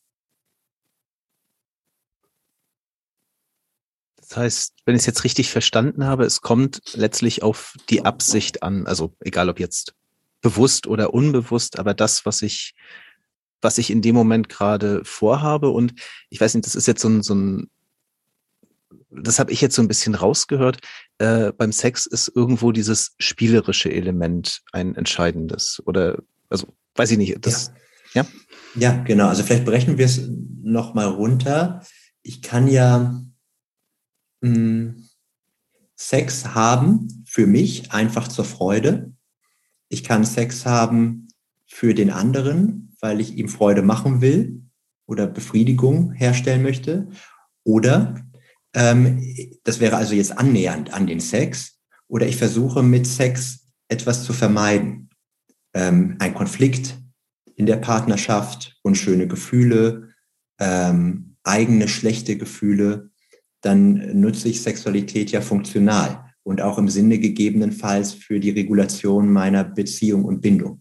[4.17, 8.63] Das heißt, wenn ich es jetzt richtig verstanden habe, es kommt letztlich auf die Absicht
[8.63, 9.95] an, also egal ob jetzt
[10.41, 12.75] bewusst oder unbewusst, aber das, was ich,
[13.61, 15.71] was ich in dem Moment gerade vorhabe.
[15.71, 15.95] Und
[16.29, 17.71] ich weiß nicht, das ist jetzt so ein, so ein
[19.11, 20.79] das habe ich jetzt so ein bisschen rausgehört.
[21.19, 25.83] Äh, beim Sex ist irgendwo dieses spielerische Element ein entscheidendes.
[25.87, 26.19] Oder,
[26.51, 26.67] also,
[26.97, 27.45] weiß ich nicht.
[27.45, 27.73] Das,
[28.15, 28.23] ja.
[28.23, 28.29] ja?
[28.75, 29.29] Ja, genau.
[29.29, 30.29] Also vielleicht brechen wir es
[30.63, 31.83] nochmal runter.
[32.23, 33.23] Ich kann ja
[35.97, 39.13] Sex haben für mich einfach zur Freude.
[39.89, 41.29] Ich kann Sex haben
[41.67, 44.63] für den anderen, weil ich ihm Freude machen will
[45.07, 47.09] oder Befriedigung herstellen möchte.
[47.65, 48.23] Oder
[48.75, 49.23] ähm,
[49.65, 51.81] das wäre also jetzt annähernd an den Sex.
[52.09, 55.06] oder ich versuche mit Sex etwas zu vermeiden.
[55.77, 56.97] Ähm, ein Konflikt
[57.55, 60.09] in der Partnerschaft, unschöne Gefühle,
[60.59, 63.11] ähm, eigene schlechte Gefühle,
[63.61, 69.65] dann nutze ich Sexualität ja funktional und auch im Sinne gegebenenfalls für die Regulation meiner
[69.65, 70.81] Beziehung und Bindung.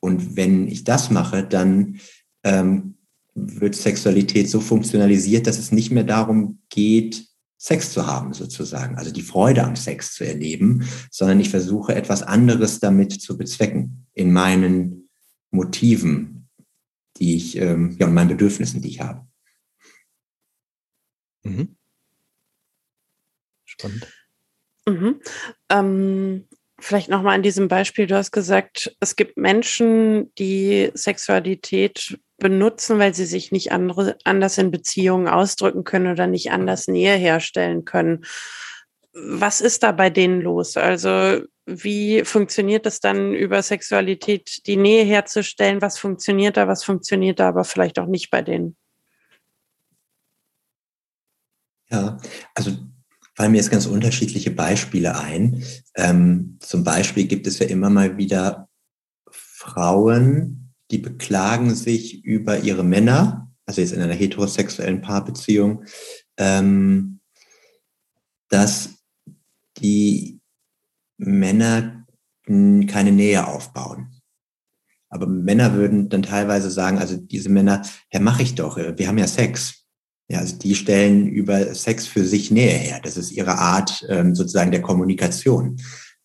[0.00, 2.00] Und wenn ich das mache, dann
[2.42, 2.96] ähm,
[3.36, 7.24] wird Sexualität so funktionalisiert, dass es nicht mehr darum geht,
[7.58, 12.22] Sex zu haben sozusagen, also die Freude am Sex zu erleben, sondern ich versuche etwas
[12.22, 15.08] anderes damit zu bezwecken in meinen
[15.50, 16.48] Motiven,
[17.16, 19.26] die ich, ähm, ja, und meinen Bedürfnissen, die ich habe.
[21.44, 21.76] Mhm.
[23.64, 24.06] Spannend.
[24.86, 25.20] Mhm.
[25.70, 32.98] Ähm, vielleicht nochmal an diesem Beispiel, du hast gesagt, es gibt Menschen, die Sexualität benutzen,
[32.98, 37.84] weil sie sich nicht andere, anders in Beziehungen ausdrücken können oder nicht anders Nähe herstellen
[37.84, 38.24] können.
[39.12, 40.76] Was ist da bei denen los?
[40.76, 45.82] Also wie funktioniert es dann über Sexualität, die Nähe herzustellen?
[45.82, 48.76] Was funktioniert da, was funktioniert da aber vielleicht auch nicht bei denen?
[51.88, 52.18] Ja,
[52.54, 52.72] also
[53.34, 55.62] fallen mir jetzt ganz unterschiedliche Beispiele ein.
[55.94, 58.68] Ähm, zum Beispiel gibt es ja immer mal wieder
[59.30, 65.84] Frauen, die beklagen sich über ihre Männer, also jetzt in einer heterosexuellen Paarbeziehung,
[66.36, 67.20] ähm,
[68.48, 68.90] dass
[69.78, 70.40] die
[71.18, 72.06] Männer
[72.46, 74.20] keine Nähe aufbauen.
[75.08, 79.18] Aber Männer würden dann teilweise sagen, also diese Männer, ja, mache ich doch, wir haben
[79.18, 79.84] ja Sex.
[80.28, 83.00] Ja, also die stellen über Sex für sich Nähe her.
[83.02, 85.76] Das ist ihre Art ähm, sozusagen der Kommunikation.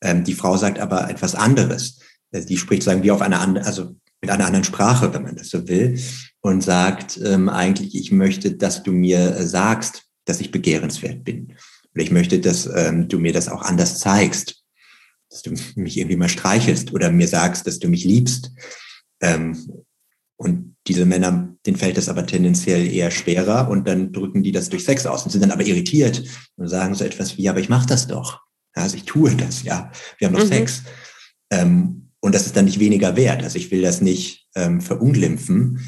[0.02, 2.00] Ähm, die Frau sagt aber etwas anderes.
[2.34, 5.50] Die spricht sagen wie auf einer anderen, also mit einer anderen Sprache, wenn man das
[5.50, 6.00] so will,
[6.42, 11.54] und sagt ähm, eigentlich, ich möchte, dass du mir äh, sagst, dass ich begehrenswert bin.
[11.94, 14.64] Oder ich möchte, dass ähm, du mir das auch anders zeigst,
[15.30, 18.52] dass du mich irgendwie mal streichelst oder mir sagst, dass du mich liebst.
[19.22, 19.84] Ähm,
[20.38, 24.70] und diese Männer, denen fällt das aber tendenziell eher schwerer und dann drücken die das
[24.70, 26.24] durch Sex aus und sind dann aber irritiert
[26.56, 28.42] und sagen so etwas wie, aber ich mache das doch.
[28.74, 29.92] Also ich tue das, ja.
[30.18, 30.50] Wir haben doch mhm.
[30.50, 30.84] Sex.
[31.52, 33.44] Ähm, und das ist dann nicht weniger wert.
[33.44, 35.80] Also ich will das nicht ähm, verunglimpfen,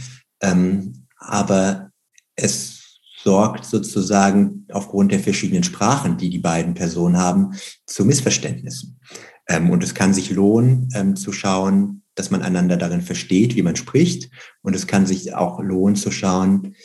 [0.41, 1.91] ähm, aber
[2.35, 7.53] es sorgt sozusagen aufgrund der verschiedenen Sprachen, die die beiden Personen haben,
[7.85, 8.99] zu Missverständnissen.
[9.47, 13.61] Ähm, und es kann sich lohnen, ähm, zu schauen, dass man einander darin versteht, wie
[13.61, 14.29] man spricht.
[14.61, 16.75] Und es kann sich auch lohnen zu schauen,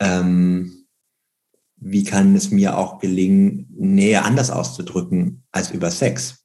[0.00, 0.86] ähm,
[1.76, 6.43] wie kann es mir auch gelingen, Nähe anders auszudrücken als über Sex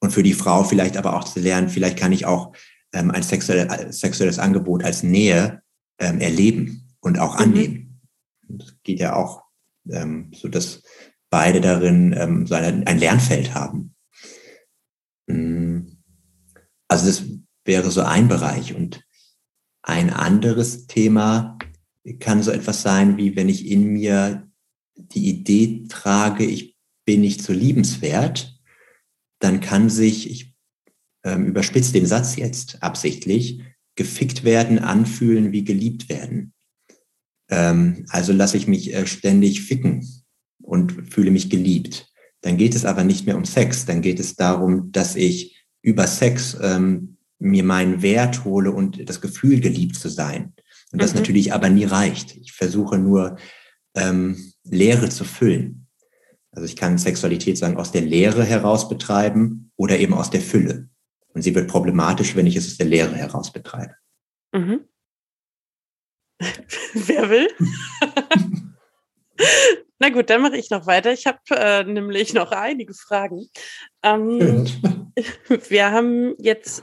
[0.00, 2.54] und für die Frau vielleicht aber auch zu lernen, vielleicht kann ich auch
[2.92, 5.62] ähm, ein sexuelle, sexuelles Angebot als Nähe
[5.98, 7.40] ähm, erleben und auch mhm.
[7.40, 8.00] annehmen.
[8.48, 9.42] Das geht ja auch,
[9.88, 10.82] ähm, so dass
[11.30, 13.94] beide darin ähm, so ein, ein Lernfeld haben.
[15.28, 15.80] Mm.
[16.88, 17.22] Also das
[17.64, 19.04] wäre so ein Bereich und
[19.82, 21.56] ein anderes Thema
[22.18, 24.50] kann so etwas sein, wie wenn ich in mir
[24.96, 28.59] die Idee trage, ich bin nicht so liebenswert,
[29.40, 30.54] dann kann sich, ich
[31.24, 33.62] ähm, überspitze den Satz jetzt absichtlich,
[33.96, 36.52] gefickt werden, anfühlen wie geliebt werden.
[37.50, 40.06] Ähm, also lasse ich mich äh, ständig ficken
[40.62, 42.06] und fühle mich geliebt.
[42.42, 46.06] Dann geht es aber nicht mehr um Sex, dann geht es darum, dass ich über
[46.06, 50.54] Sex ähm, mir meinen Wert hole und das Gefühl, geliebt zu sein.
[50.92, 51.20] Und das mhm.
[51.20, 52.36] natürlich aber nie reicht.
[52.36, 53.36] Ich versuche nur,
[53.94, 55.79] ähm, Leere zu füllen.
[56.52, 60.88] Also ich kann Sexualität sagen aus der Leere heraus betreiben oder eben aus der Fülle.
[61.32, 63.94] Und sie wird problematisch, wenn ich es aus der Leere heraus betreibe.
[64.52, 64.80] Mhm.
[66.94, 67.48] Wer will?
[69.98, 71.12] Na gut, dann mache ich noch weiter.
[71.12, 73.46] Ich habe äh, nämlich noch einige Fragen.
[74.02, 74.66] Ähm,
[75.68, 76.82] wir haben jetzt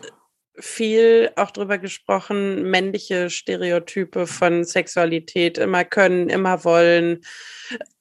[0.60, 7.22] viel auch darüber gesprochen, männliche Stereotype von Sexualität, immer können, immer wollen,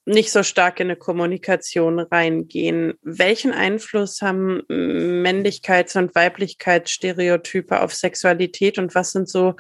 [0.07, 2.95] nicht so stark in eine Kommunikation reingehen.
[3.03, 9.55] Welchen Einfluss haben Männlichkeits- und Weiblichkeitsstereotype auf Sexualität und was sind so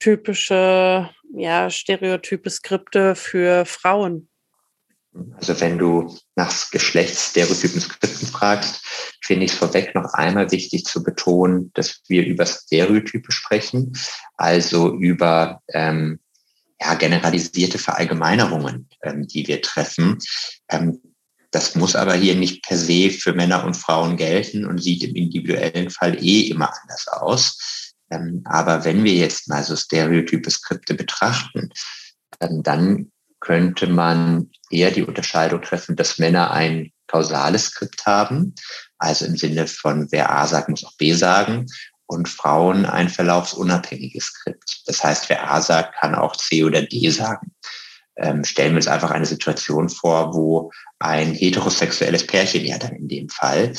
[0.00, 4.28] typische ja, Stereotype, Skripte für Frauen?
[5.36, 8.80] Also wenn du nach Geschlechtsstereotypen Skripten fragst,
[9.22, 13.92] finde ich es vorweg noch einmal wichtig zu betonen, dass wir über Stereotype sprechen,
[14.36, 16.18] also über ähm,
[16.80, 20.18] ja, generalisierte Verallgemeinerungen, ähm, die wir treffen.
[20.68, 21.00] Ähm,
[21.52, 25.14] das muss aber hier nicht per se für Männer und Frauen gelten und sieht im
[25.14, 27.92] individuellen Fall eh immer anders aus.
[28.10, 31.70] Ähm, aber wenn wir jetzt mal so stereotype Skripte betrachten,
[32.40, 33.12] ähm, dann
[33.44, 38.54] könnte man eher die Unterscheidung treffen, dass Männer ein kausales Skript haben,
[38.98, 41.66] also im Sinne von wer A sagt, muss auch B sagen,
[42.06, 44.82] und Frauen ein verlaufsunabhängiges Skript.
[44.86, 47.52] Das heißt, wer A sagt, kann auch C oder D sagen.
[48.16, 53.08] Ähm, stellen wir uns einfach eine Situation vor, wo ein heterosexuelles Pärchen ja dann in
[53.08, 53.72] dem Fall,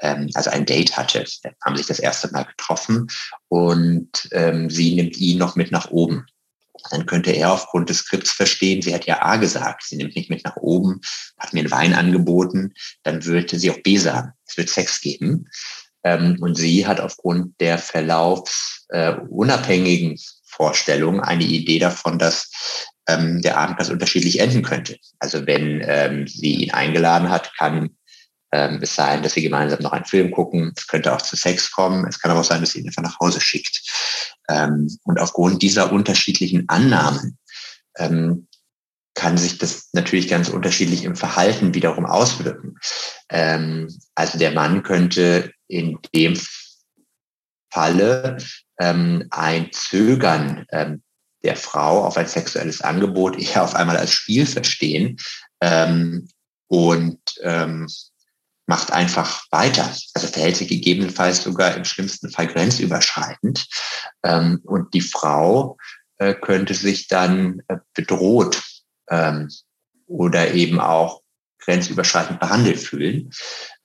[0.00, 1.24] ähm, also ein Date hatte,
[1.64, 3.08] haben sich das erste Mal getroffen
[3.48, 6.26] und ähm, sie nimmt ihn noch mit nach oben
[6.90, 10.28] dann könnte er aufgrund des Skripts verstehen, sie hat ja A gesagt, sie nimmt mich
[10.28, 11.00] mit nach oben,
[11.38, 15.48] hat mir einen Wein angeboten, dann würde sie auch B sagen, es wird Sex geben.
[16.04, 22.50] Ähm, und sie hat aufgrund der verlaufsunabhängigen äh, Vorstellung eine Idee davon, dass
[23.08, 24.98] ähm, der Abend ganz unterschiedlich enden könnte.
[25.18, 27.96] Also wenn ähm, sie ihn eingeladen hat, kann
[28.52, 30.72] ähm, es sein, dass sie gemeinsam noch einen Film gucken.
[30.76, 32.06] Es könnte auch zu Sex kommen.
[32.06, 33.82] Es kann aber auch sein, dass sie ihn einfach nach Hause schickt.
[34.48, 37.38] Ähm, und aufgrund dieser unterschiedlichen Annahmen
[37.96, 38.46] ähm,
[39.14, 42.76] kann sich das natürlich ganz unterschiedlich im Verhalten wiederum auswirken.
[43.30, 46.38] Ähm, also der Mann könnte in dem
[47.70, 48.36] Falle
[48.78, 51.02] ähm, ein Zögern ähm,
[51.42, 55.16] der Frau auf ein sexuelles Angebot eher auf einmal als Spiel verstehen
[56.68, 57.86] und ähm,
[58.72, 59.94] macht einfach weiter.
[60.14, 63.68] Also verhält sich gegebenenfalls sogar im schlimmsten Fall grenzüberschreitend.
[64.22, 65.76] Ähm, und die Frau
[66.16, 68.62] äh, könnte sich dann äh, bedroht
[69.10, 69.50] ähm,
[70.06, 71.20] oder eben auch
[71.58, 73.30] grenzüberschreitend behandelt fühlen.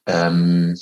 [0.05, 0.79] Ähm,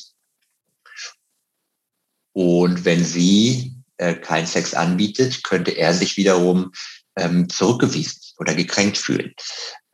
[2.33, 6.73] und wenn sie äh, keinen Sex anbietet, könnte er sich wiederum
[7.15, 9.33] ähm, zurückgewiesen oder gekränkt fühlen.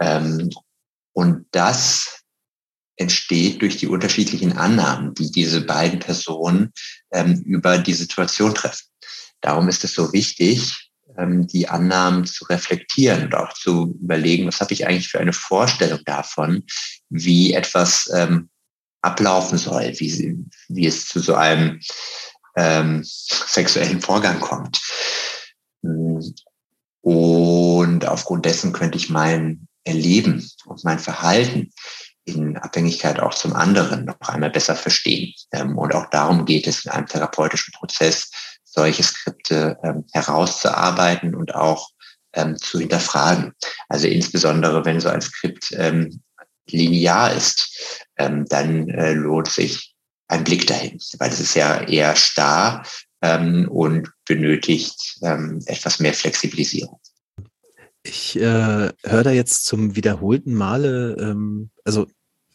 [0.02, 0.50] Ähm,
[1.14, 2.21] und das
[3.02, 6.72] entsteht durch die unterschiedlichen Annahmen, die diese beiden Personen
[7.12, 8.88] ähm, über die Situation treffen.
[9.42, 14.62] Darum ist es so wichtig, ähm, die Annahmen zu reflektieren und auch zu überlegen, was
[14.62, 16.64] habe ich eigentlich für eine Vorstellung davon,
[17.10, 18.50] wie etwas ähm,
[19.02, 20.38] ablaufen soll, wie,
[20.70, 21.80] wie es zu so einem
[22.56, 24.80] ähm, sexuellen Vorgang kommt.
[27.02, 31.72] Und aufgrund dessen könnte ich mein Erleben und mein Verhalten
[32.26, 35.34] in Abhängigkeit auch zum anderen noch einmal besser verstehen.
[35.52, 38.30] Ähm, und auch darum geht es in einem therapeutischen Prozess,
[38.64, 41.90] solche Skripte ähm, herauszuarbeiten und auch
[42.34, 43.54] ähm, zu hinterfragen.
[43.90, 45.76] Also insbesondere, wenn so ein Skript
[46.68, 49.94] linear ist, dann äh, lohnt sich
[50.30, 52.84] ein Blick dahin, weil es ist ja eher starr
[53.22, 55.20] und benötigt
[55.66, 57.00] etwas mehr Flexibilisierung.
[58.04, 62.08] Ich äh, höre da jetzt zum wiederholten Male, ähm, also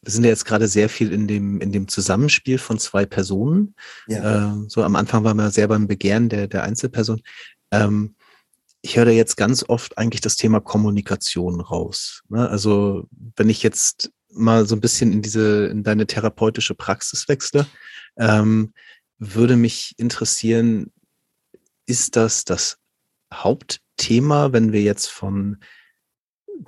[0.02, 3.74] wir sind ja jetzt gerade sehr viel in dem, in dem Zusammenspiel von zwei Personen.
[4.06, 4.52] Ja.
[4.52, 7.22] Äh, so am Anfang waren wir sehr beim Begehren der, der Einzelperson.
[7.72, 8.14] Ähm,
[8.82, 12.22] ich höre da jetzt ganz oft eigentlich das Thema Kommunikation raus.
[12.28, 12.48] Ne?
[12.48, 17.66] Also wenn ich jetzt mal so ein bisschen in diese, in deine therapeutische Praxis wechsle,
[18.16, 18.72] ähm,
[19.18, 20.92] würde mich interessieren,
[21.87, 22.78] ist das das
[23.96, 25.56] Hauptthema, wenn wir jetzt von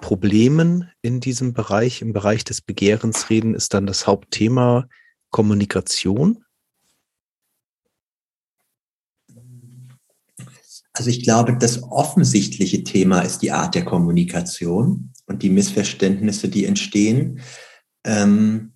[0.00, 4.88] Problemen in diesem Bereich, im Bereich des Begehrens reden, ist dann das Hauptthema
[5.30, 6.42] Kommunikation?
[10.94, 16.64] Also ich glaube, das offensichtliche Thema ist die Art der Kommunikation und die Missverständnisse, die
[16.64, 17.40] entstehen.
[18.04, 18.72] Ähm,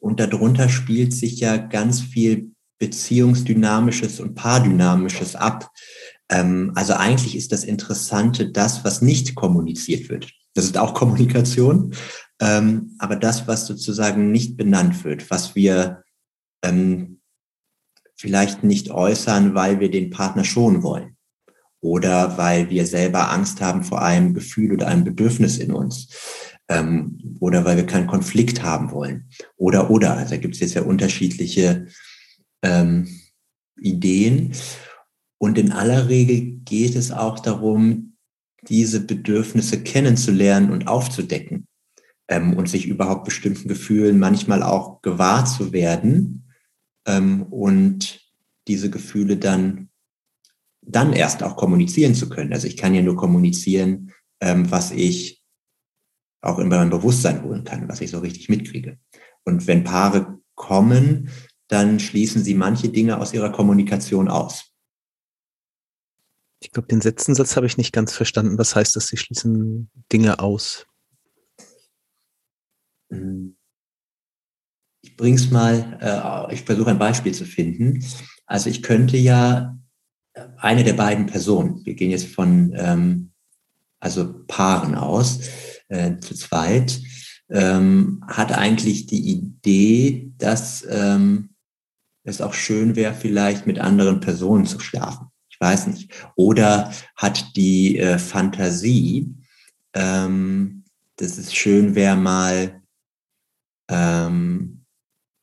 [0.00, 5.70] und darunter spielt sich ja ganz viel Beziehungsdynamisches und Paardynamisches ab.
[6.30, 10.30] Ähm, also eigentlich ist das Interessante das, was nicht kommuniziert wird.
[10.54, 11.94] Das ist auch Kommunikation,
[12.40, 16.02] ähm, aber das, was sozusagen nicht benannt wird, was wir
[16.64, 17.20] ähm,
[18.16, 21.16] vielleicht nicht äußern, weil wir den Partner schonen wollen
[21.80, 26.08] oder weil wir selber Angst haben vor einem Gefühl oder einem Bedürfnis in uns
[26.68, 30.16] ähm, oder weil wir keinen Konflikt haben wollen oder oder.
[30.16, 31.88] Also da gibt es jetzt ja unterschiedliche
[32.62, 33.08] ähm,
[33.80, 34.52] Ideen.
[35.42, 38.14] Und in aller Regel geht es auch darum,
[38.68, 41.66] diese Bedürfnisse kennenzulernen und aufzudecken
[42.28, 46.44] ähm, und sich überhaupt bestimmten Gefühlen manchmal auch gewahr zu werden
[47.08, 48.20] ähm, und
[48.68, 49.88] diese Gefühle dann,
[50.80, 52.52] dann erst auch kommunizieren zu können.
[52.52, 55.42] Also ich kann ja nur kommunizieren, ähm, was ich
[56.40, 58.96] auch in meinem Bewusstsein holen kann, was ich so richtig mitkriege.
[59.42, 61.30] Und wenn Paare kommen,
[61.66, 64.71] dann schließen sie manche Dinge aus ihrer Kommunikation aus.
[66.62, 68.56] Ich glaube, den letzten Satz habe ich nicht ganz verstanden.
[68.56, 69.08] Was heißt das?
[69.08, 70.86] Sie schließen Dinge aus.
[75.02, 78.04] Ich bringe es mal, äh, ich versuche ein Beispiel zu finden.
[78.46, 79.76] Also ich könnte ja
[80.56, 83.32] eine der beiden Personen, wir gehen jetzt von ähm,
[83.98, 85.40] also Paaren aus,
[85.88, 87.00] äh, zu zweit,
[87.50, 91.50] ähm, hat eigentlich die Idee, dass ähm,
[92.24, 95.31] es auch schön wäre, vielleicht mit anderen Personen zu schlafen.
[95.62, 96.10] Weiß nicht.
[96.34, 99.32] Oder hat die äh, Fantasie,
[99.94, 100.82] ähm,
[101.14, 102.82] dass es schön wäre, mal
[103.88, 104.84] ähm,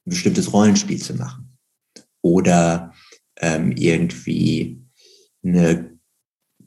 [0.05, 1.57] ein bestimmtes Rollenspiel zu machen.
[2.21, 2.93] Oder
[3.37, 4.83] ähm, irgendwie
[5.41, 5.97] eine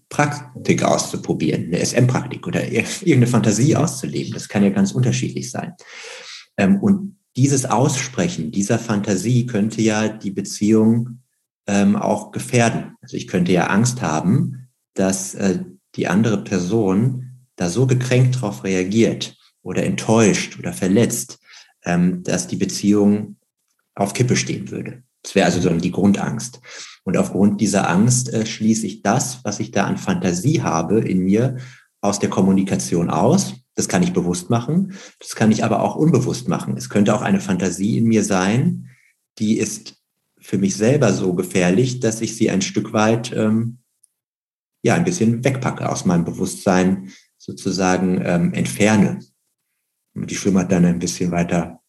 [0.09, 4.33] Praktik auszuprobieren, eine SM-Praktik oder irgendeine Fantasie auszuleben.
[4.33, 5.75] Das kann ja ganz unterschiedlich sein.
[6.57, 11.22] Ähm, und dieses Aussprechen dieser Fantasie könnte ja die Beziehung
[11.67, 12.97] ähm, auch gefährden.
[13.01, 15.61] Also ich könnte ja Angst haben, dass äh,
[15.95, 21.39] die andere Person da so gekränkt darauf reagiert oder enttäuscht oder verletzt,
[21.85, 23.37] ähm, dass die Beziehung
[23.95, 25.03] auf Kippe stehen würde.
[25.23, 26.61] Das wäre also so die Grundangst.
[27.05, 31.21] Und aufgrund dieser Angst äh, schließe ich das, was ich da an Fantasie habe in
[31.21, 31.57] mir,
[32.01, 33.55] aus der Kommunikation aus.
[33.75, 34.95] Das kann ich bewusst machen.
[35.21, 36.77] Das kann ich aber auch unbewusst machen.
[36.77, 38.89] Es könnte auch eine Fantasie in mir sein,
[39.39, 40.02] die ist
[40.43, 43.79] für mich selber so gefährlich, dass ich sie ein Stück weit, ähm,
[44.83, 49.21] ja, ein bisschen wegpacke, aus meinem Bewusstsein sozusagen ähm, entferne.
[50.15, 51.81] Und die schlummert dann ein bisschen weiter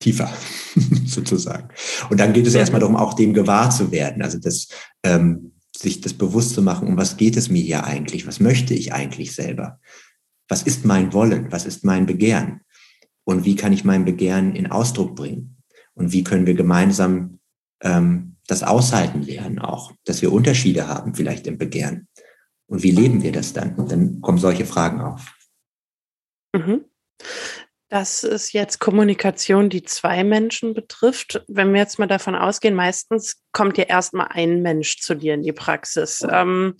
[0.00, 0.32] tiefer,
[1.06, 1.68] sozusagen.
[2.08, 4.68] Und dann geht es erstmal darum, auch dem gewahr zu werden, also das,
[5.02, 8.26] ähm, sich das bewusst zu machen, um was geht es mir hier eigentlich?
[8.26, 9.78] Was möchte ich eigentlich selber?
[10.48, 11.52] Was ist mein Wollen?
[11.52, 12.62] Was ist mein Begehren?
[13.24, 15.62] Und wie kann ich mein Begehren in Ausdruck bringen?
[15.94, 17.37] Und wie können wir gemeinsam
[17.82, 22.08] ähm, das aushalten lernen auch, dass wir Unterschiede haben vielleicht im Begehren?
[22.66, 23.74] Und wie leben wir das dann?
[23.76, 25.34] Und dann kommen solche Fragen auf.
[26.54, 26.84] Mhm.
[27.90, 31.42] Das ist jetzt Kommunikation, die zwei Menschen betrifft.
[31.48, 35.42] Wenn wir jetzt mal davon ausgehen, meistens kommt ja erstmal ein Mensch zu dir in
[35.42, 36.22] die Praxis.
[36.30, 36.74] Ähm,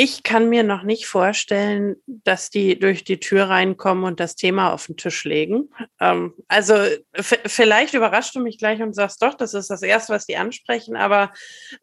[0.00, 4.72] ich kann mir noch nicht vorstellen, dass die durch die Tür reinkommen und das Thema
[4.72, 5.70] auf den Tisch legen.
[5.98, 6.76] Ähm, also
[7.16, 10.94] vielleicht überraschst du mich gleich und sagst doch, das ist das Erste, was die ansprechen.
[10.94, 11.32] Aber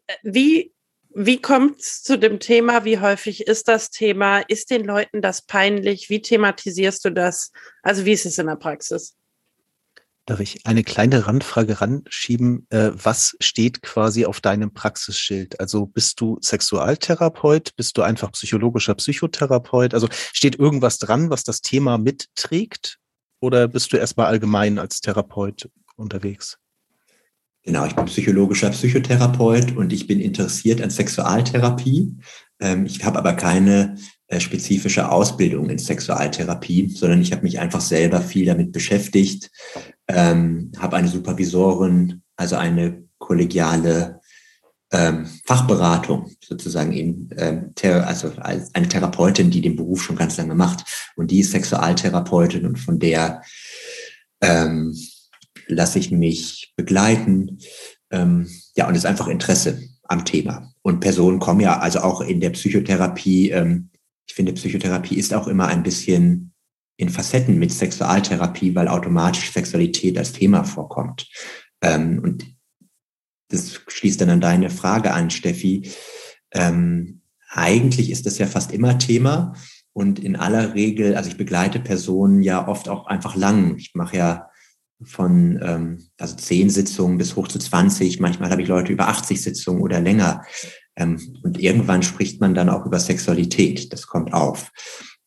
[0.06, 0.72] äh, wie
[1.14, 2.86] wie kommt es zu dem Thema?
[2.86, 4.38] Wie häufig ist das Thema?
[4.38, 6.08] Ist den Leuten das peinlich?
[6.08, 7.52] Wie thematisierst du das?
[7.82, 9.14] Also wie ist es in der Praxis?
[10.26, 12.66] Darf ich eine kleine Randfrage ranschieben?
[12.70, 15.60] Äh, was steht quasi auf deinem Praxisschild?
[15.60, 17.76] Also bist du Sexualtherapeut?
[17.76, 19.94] Bist du einfach psychologischer Psychotherapeut?
[19.94, 22.98] Also steht irgendwas dran, was das Thema mitträgt?
[23.40, 26.58] Oder bist du erstmal allgemein als Therapeut unterwegs?
[27.62, 32.14] Genau, ich bin psychologischer Psychotherapeut und ich bin interessiert an Sexualtherapie.
[32.58, 33.96] Ähm, ich habe aber keine
[34.26, 39.50] äh, spezifische Ausbildung in Sexualtherapie, sondern ich habe mich einfach selber viel damit beschäftigt,
[40.08, 44.20] ähm, habe eine Supervisorin, also eine kollegiale
[44.92, 50.54] ähm, Fachberatung sozusagen in, ähm, also als eine Therapeutin, die den Beruf schon ganz lange
[50.54, 53.42] macht und die ist Sexualtherapeutin und von der
[54.40, 54.94] ähm,
[55.66, 57.58] lasse ich mich begleiten.
[58.10, 60.72] Ähm, ja, und es ist einfach Interesse am Thema.
[60.82, 63.90] Und Personen kommen ja also auch in der Psychotherapie, ähm,
[64.28, 66.52] ich finde, Psychotherapie ist auch immer ein bisschen
[66.96, 71.28] in Facetten mit Sexualtherapie, weil automatisch Sexualität als Thema vorkommt.
[71.82, 72.46] Ähm, und
[73.48, 75.90] das schließt dann an deine Frage an, Steffi.
[76.52, 79.54] Ähm, eigentlich ist das ja fast immer Thema.
[79.92, 83.76] Und in aller Regel, also ich begleite Personen ja oft auch einfach lang.
[83.78, 84.50] Ich mache ja
[85.02, 88.20] von ähm, also zehn Sitzungen bis hoch zu 20.
[88.20, 90.44] Manchmal habe ich Leute über 80 Sitzungen oder länger.
[90.96, 93.92] Ähm, und irgendwann spricht man dann auch über Sexualität.
[93.92, 94.70] Das kommt auf.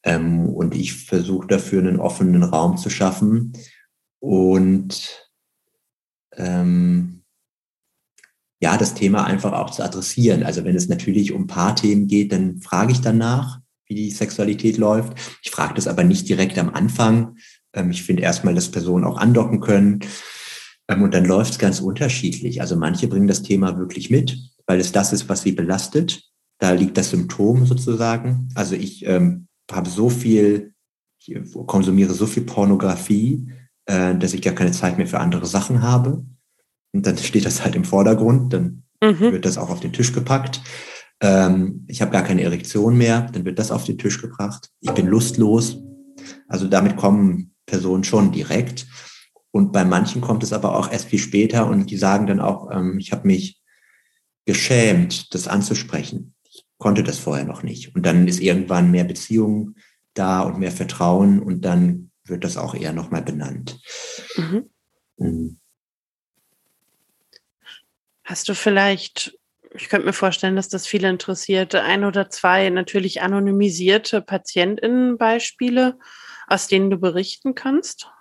[0.04, 3.54] Ähm, und ich versuche dafür einen offenen Raum zu schaffen
[4.20, 5.30] und
[6.36, 7.24] ähm,
[8.62, 10.44] ja, das Thema einfach auch zu adressieren.
[10.44, 15.18] Also wenn es natürlich um Paarthemen geht, dann frage ich danach, wie die Sexualität läuft.
[15.44, 17.38] Ich frage das aber nicht direkt am Anfang,
[17.74, 20.00] ähm, ich finde erstmal, dass Personen auch andocken können.
[20.88, 22.62] Ähm, und dann läuft es ganz unterschiedlich.
[22.62, 26.24] Also manche bringen das Thema wirklich mit, weil es das ist, was sie belastet.
[26.60, 28.50] Da liegt das Symptom sozusagen.
[28.56, 30.74] Also ich ähm, habe so viel,
[31.20, 31.36] ich
[31.68, 33.52] konsumiere so viel Pornografie,
[33.86, 36.26] äh, dass ich gar keine Zeit mehr für andere Sachen habe.
[36.94, 39.20] Und dann steht das halt im Vordergrund, dann mhm.
[39.20, 40.62] wird das auch auf den Tisch gepackt.
[41.22, 44.70] Ähm, ich habe gar keine Erektion mehr, dann wird das auf den Tisch gebracht.
[44.80, 45.78] Ich bin lustlos.
[46.48, 48.88] Also damit kommen Person schon direkt.
[49.52, 52.70] Und bei manchen kommt es aber auch erst viel später und die sagen dann auch,
[52.72, 53.62] ähm, ich habe mich
[54.46, 56.36] geschämt, das anzusprechen.
[56.80, 57.96] Konnte das vorher noch nicht.
[57.96, 59.76] Und dann ist irgendwann mehr Beziehung
[60.16, 63.80] da und mehr Vertrauen und dann wird das auch eher nochmal benannt.
[64.36, 64.70] Mhm.
[65.18, 65.60] Mhm.
[68.24, 69.38] Hast du vielleicht,
[69.76, 76.00] ich könnte mir vorstellen, dass das viele interessiert, ein oder zwei natürlich anonymisierte PatientInnenbeispiele?
[76.50, 78.12] aus denen du berichten kannst?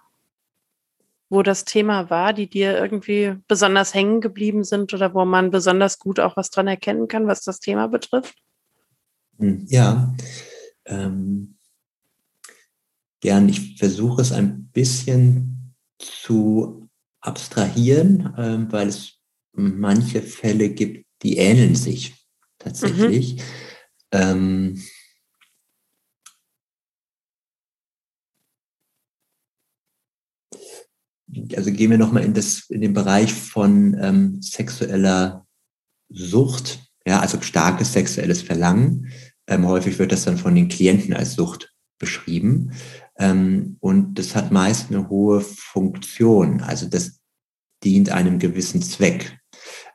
[1.30, 5.98] Wo das Thema war, die dir irgendwie besonders hängen geblieben sind oder wo man besonders
[5.98, 8.36] gut auch was dran erkennen kann, was das Thema betrifft?
[9.39, 10.14] Hm, ja,
[10.84, 11.57] ähm,
[13.20, 13.49] gern.
[13.49, 16.89] Ich versuche es ein bisschen zu
[17.20, 19.18] abstrahieren, ähm, weil es
[19.53, 22.14] manche Fälle gibt, die ähneln sich
[22.59, 23.36] tatsächlich.
[23.36, 23.43] Mhm.
[24.12, 24.82] Ähm,
[31.57, 32.34] also gehen wir nochmal in,
[32.68, 35.47] in den Bereich von ähm, sexueller
[36.09, 39.12] Sucht, ja, also starkes sexuelles Verlangen.
[39.49, 42.72] Ähm, häufig wird das dann von den Klienten als Sucht beschrieben.
[43.18, 46.61] Ähm, und das hat meist eine hohe Funktion.
[46.61, 47.20] Also das
[47.82, 49.38] dient einem gewissen Zweck.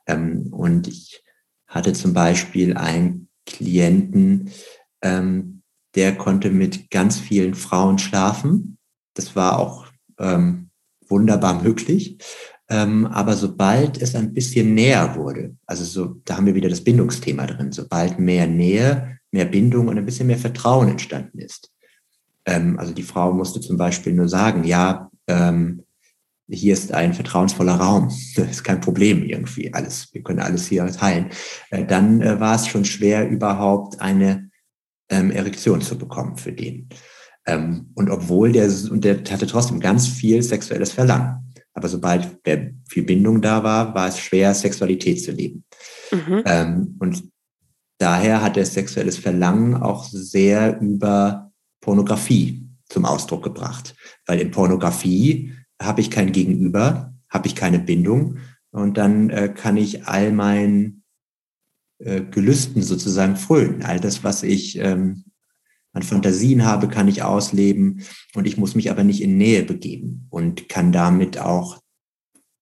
[0.08, 1.24] Ähm, und ich
[1.68, 4.52] hatte zum Beispiel einen Klienten,
[5.02, 5.62] ähm,
[5.96, 8.78] der konnte mit ganz vielen Frauen schlafen.
[9.14, 9.86] Das war auch
[10.18, 10.70] ähm,
[11.08, 12.18] wunderbar möglich.
[12.70, 16.84] Ähm, aber sobald es ein bisschen näher wurde, also so, da haben wir wieder das
[16.84, 21.72] Bindungsthema drin, sobald mehr Nähe, mehr Bindung und ein bisschen mehr Vertrauen entstanden ist.
[22.46, 25.84] Ähm, also die Frau musste zum Beispiel nur sagen, ja, ähm,
[26.50, 30.86] hier ist ein vertrauensvoller Raum, das ist kein Problem irgendwie, alles, wir können alles hier
[30.88, 31.30] teilen.
[31.72, 34.50] Äh, dann äh, war es schon schwer, überhaupt eine
[35.10, 36.90] ähm, Erektion zu bekommen für den.
[37.46, 41.40] Ähm, und obwohl der, und der hatte trotzdem ganz viel sexuelles Verlangen.
[41.76, 42.38] Aber sobald
[42.88, 45.66] viel Bindung da war, war es schwer, Sexualität zu leben.
[46.12, 46.44] Mhm.
[46.46, 47.33] Ähm, und
[47.98, 53.96] daher hat er sexuelles Verlangen auch sehr über Pornografie zum Ausdruck gebracht.
[54.26, 58.38] Weil in Pornografie habe ich kein Gegenüber, habe ich keine Bindung
[58.72, 61.04] und dann äh, kann ich all meinen
[62.00, 63.84] äh, Gelüsten sozusagen frönen.
[63.84, 65.26] All das, was ich ähm,
[65.94, 70.28] an Fantasien habe, kann ich ausleben und ich muss mich aber nicht in Nähe begeben
[70.30, 71.80] und kann damit auch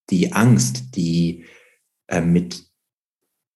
[0.10, 1.46] die Angst, die
[2.08, 2.66] äh, mit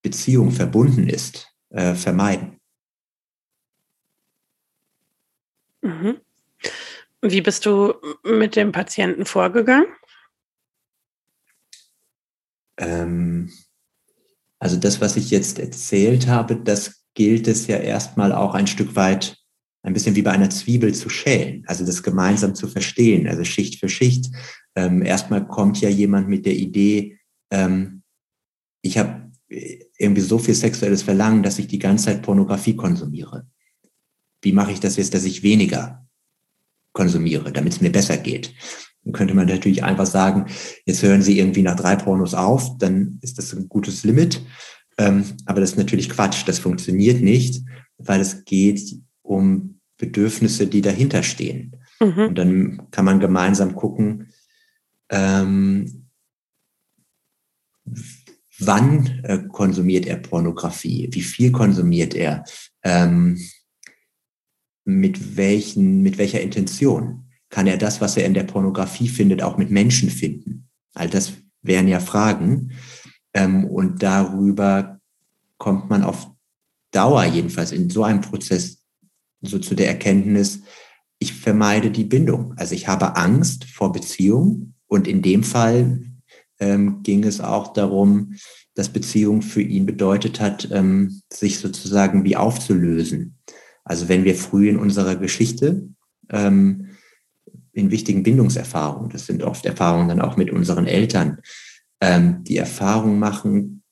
[0.02, 2.60] Beziehung verbunden ist, äh, vermeiden.
[5.82, 6.22] Mhm.
[7.22, 9.88] Wie bist du mit dem Patienten vorgegangen?
[12.78, 13.52] Ähm,
[14.60, 18.96] also das, was ich jetzt erzählt habe, das gilt es ja erstmal auch ein Stück
[18.96, 19.38] weit
[19.84, 23.80] ein bisschen wie bei einer Zwiebel zu schälen, also das gemeinsam zu verstehen, also Schicht
[23.80, 24.32] für Schicht.
[24.76, 27.20] Ähm, erstmal kommt ja jemand mit der Idee,
[27.52, 28.02] ähm,
[28.82, 33.48] ich habe irgendwie so viel sexuelles Verlangen, dass ich die ganze Zeit Pornografie konsumiere.
[34.42, 36.08] Wie mache ich das jetzt, dass ich weniger
[36.94, 38.54] konsumiere, damit es mir besser geht?
[39.04, 40.48] Dann könnte man natürlich einfach sagen,
[40.86, 44.42] jetzt hören Sie irgendwie nach drei Pornos auf, dann ist das ein gutes Limit.
[44.98, 47.64] Ähm, aber das ist natürlich Quatsch, das funktioniert nicht,
[47.98, 51.76] weil es geht um Bedürfnisse, die dahinter stehen.
[52.00, 52.28] Mhm.
[52.28, 54.30] Und dann kann man gemeinsam gucken,
[55.10, 56.05] ähm,
[58.60, 62.44] wann äh, konsumiert er Pornografie, wie viel konsumiert er,
[62.84, 63.40] ähm,
[64.86, 67.26] mit welchen, mit welcher Intention.
[67.50, 70.68] Kann er das, was er in der Pornografie findet, auch mit Menschen finden?
[70.94, 72.72] All das wären ja Fragen.
[73.34, 75.00] Ähm, und darüber
[75.58, 76.28] kommt man auf
[76.92, 78.86] Dauer jedenfalls in so einem Prozess
[79.42, 80.62] so zu der Erkenntnis,
[81.20, 82.54] ich vermeide die Bindung.
[82.58, 86.02] Also ich habe Angst vor Beziehung und in dem Fall
[86.60, 88.36] ähm, ging es auch darum,
[88.74, 93.38] dass Beziehung für ihn bedeutet hat, ähm, sich sozusagen wie aufzulösen.
[93.84, 95.88] Also wenn wir früh in unserer Geschichte
[96.30, 96.90] ähm,
[97.72, 101.40] in wichtigen Bindungserfahrungen, das sind oft Erfahrungen dann auch mit unseren Eltern,
[102.02, 103.84] ähm, die Erfahrung machen,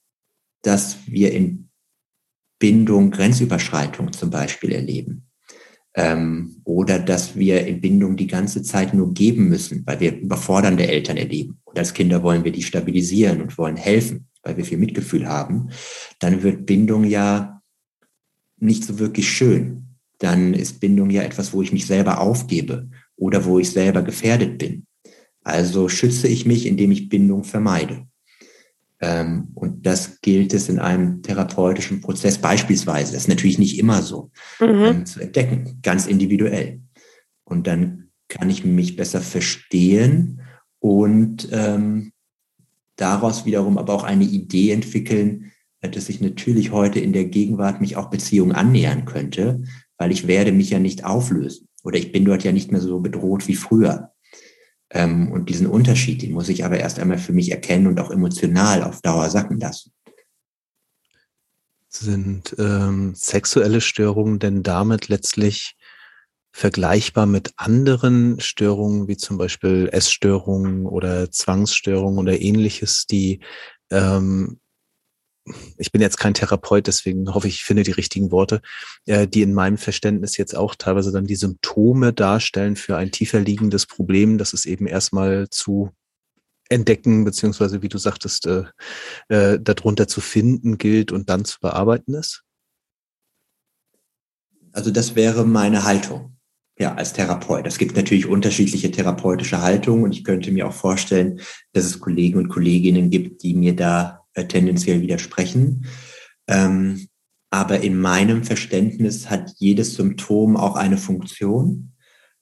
[0.61, 1.69] dass wir in
[2.59, 5.27] Bindung Grenzüberschreitung zum Beispiel erleben
[5.95, 10.87] ähm, oder dass wir in Bindung die ganze Zeit nur geben müssen, weil wir überfordernde
[10.87, 11.59] Eltern erleben.
[11.65, 15.69] Und als Kinder wollen wir die stabilisieren und wollen helfen, weil wir viel Mitgefühl haben.
[16.19, 17.61] Dann wird Bindung ja
[18.59, 19.97] nicht so wirklich schön.
[20.19, 24.57] Dann ist Bindung ja etwas, wo ich mich selber aufgebe oder wo ich selber gefährdet
[24.57, 24.85] bin.
[25.43, 28.07] Also schütze ich mich, indem ich Bindung vermeide.
[29.03, 34.01] Ähm, und das gilt es in einem therapeutischen Prozess beispielsweise, das ist natürlich nicht immer
[34.01, 34.31] so,
[34.61, 34.67] mhm.
[34.67, 36.79] Ähm, zu entdecken, ganz individuell.
[37.43, 40.41] Und dann kann ich mich besser verstehen
[40.79, 42.13] und ähm,
[42.95, 45.51] daraus wiederum aber auch eine Idee entwickeln,
[45.81, 49.63] äh, dass ich natürlich heute in der Gegenwart mich auch Beziehungen annähern könnte,
[49.97, 53.01] weil ich werde mich ja nicht auflösen oder ich bin dort ja nicht mehr so
[53.01, 54.12] bedroht wie früher.
[54.93, 58.11] Ähm, und diesen Unterschied, den muss ich aber erst einmal für mich erkennen und auch
[58.11, 59.91] emotional auf Dauer sacken lassen.
[61.89, 65.75] Sind ähm, sexuelle Störungen denn damit letztlich
[66.51, 73.39] vergleichbar mit anderen Störungen, wie zum Beispiel Essstörungen oder Zwangsstörungen oder ähnliches, die
[73.89, 74.59] ähm,
[75.77, 78.61] ich bin jetzt kein Therapeut, deswegen hoffe ich, ich finde die richtigen Worte,
[79.05, 83.39] äh, die in meinem Verständnis jetzt auch teilweise dann die Symptome darstellen für ein tiefer
[83.39, 85.91] liegendes Problem, das es eben erstmal zu
[86.69, 88.63] entdecken, beziehungsweise wie du sagtest, äh,
[89.27, 92.43] äh, darunter zu finden gilt und dann zu bearbeiten ist?
[94.71, 96.37] Also das wäre meine Haltung,
[96.79, 97.67] ja, als Therapeut.
[97.67, 101.41] Es gibt natürlich unterschiedliche therapeutische Haltungen und ich könnte mir auch vorstellen,
[101.73, 105.85] dass es Kollegen und Kolleginnen gibt, die mir da äh, tendenziell widersprechen.
[106.47, 107.07] Ähm,
[107.49, 111.93] aber in meinem Verständnis hat jedes Symptom auch eine Funktion.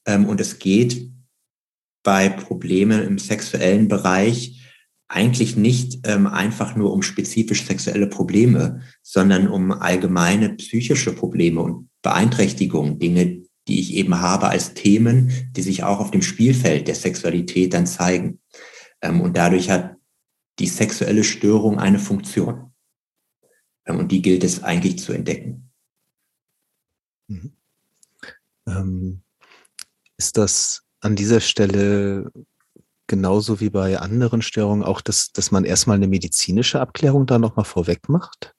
[0.06, 1.12] Ähm, und es geht
[2.04, 4.58] bei Problemen im sexuellen Bereich
[5.08, 11.90] eigentlich nicht ähm, einfach nur um spezifisch sexuelle Probleme, sondern um allgemeine psychische Probleme und
[12.02, 16.96] Beeinträchtigungen, Dinge, die ich eben habe als Themen, die sich auch auf dem Spielfeld der
[16.96, 18.40] Sexualität dann zeigen.
[19.02, 19.96] Ähm, und dadurch hat
[20.62, 22.72] die sexuelle Störung eine Funktion.
[23.86, 25.72] Ähm, und die gilt es eigentlich zu entdecken.
[27.28, 27.58] Mhm.
[28.68, 29.22] Ähm,
[30.18, 32.32] ist das an dieser Stelle
[33.08, 37.66] genauso wie bei anderen Störungen auch, dass, dass man erstmal eine medizinische Abklärung da nochmal
[37.66, 38.56] vorweg macht?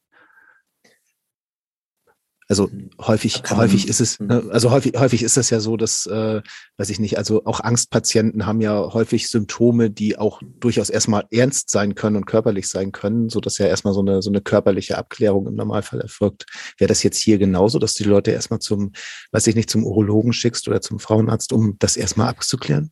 [2.53, 2.91] Also hm.
[3.01, 4.27] häufig, häufig ist es, hm.
[4.27, 6.43] ne, also häufig, häufig ist es ja so, dass, äh,
[6.77, 11.71] weiß ich nicht, also auch Angstpatienten haben ja häufig Symptome, die auch durchaus erstmal ernst
[11.71, 14.99] sein können und körperlich sein können, so dass ja erstmal so eine, so eine körperliche
[14.99, 16.45] Abklärung im Normalfall erfolgt.
[16.77, 18.93] Wäre das jetzt hier genauso, dass du die Leute erstmal zum,
[19.31, 22.91] weiß ich nicht, zum Urologen schickst oder zum Frauenarzt, um das erstmal abzuklären?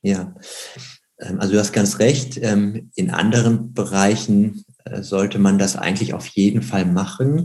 [0.00, 0.34] Ja,
[1.20, 2.38] ähm, also du hast ganz recht.
[2.40, 7.44] Ähm, in anderen Bereichen äh, sollte man das eigentlich auf jeden Fall machen.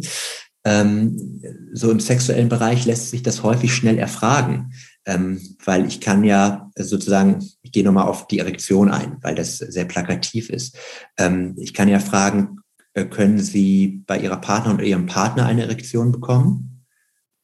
[0.64, 1.42] Ähm,
[1.74, 4.74] so im sexuellen Bereich lässt sich das häufig schnell erfragen,
[5.06, 9.58] ähm, weil ich kann ja sozusagen, ich gehe nochmal auf die Erektion ein, weil das
[9.58, 10.78] sehr plakativ ist.
[11.18, 12.60] Ähm, ich kann ja fragen,
[12.94, 16.86] äh, können Sie bei Ihrer Partnerin oder Ihrem Partner eine Erektion bekommen?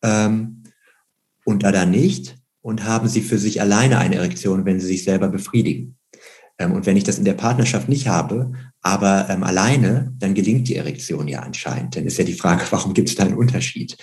[0.04, 0.64] Ähm,
[1.46, 2.38] und da dann nicht?
[2.62, 5.97] Und haben Sie für sich alleine eine Erektion, wenn Sie sich selber befriedigen?
[6.60, 8.52] Ähm, und wenn ich das in der Partnerschaft nicht habe,
[8.82, 11.96] aber ähm, alleine, dann gelingt die Erektion ja anscheinend.
[11.96, 13.98] Dann ist ja die Frage, warum gibt es da einen Unterschied?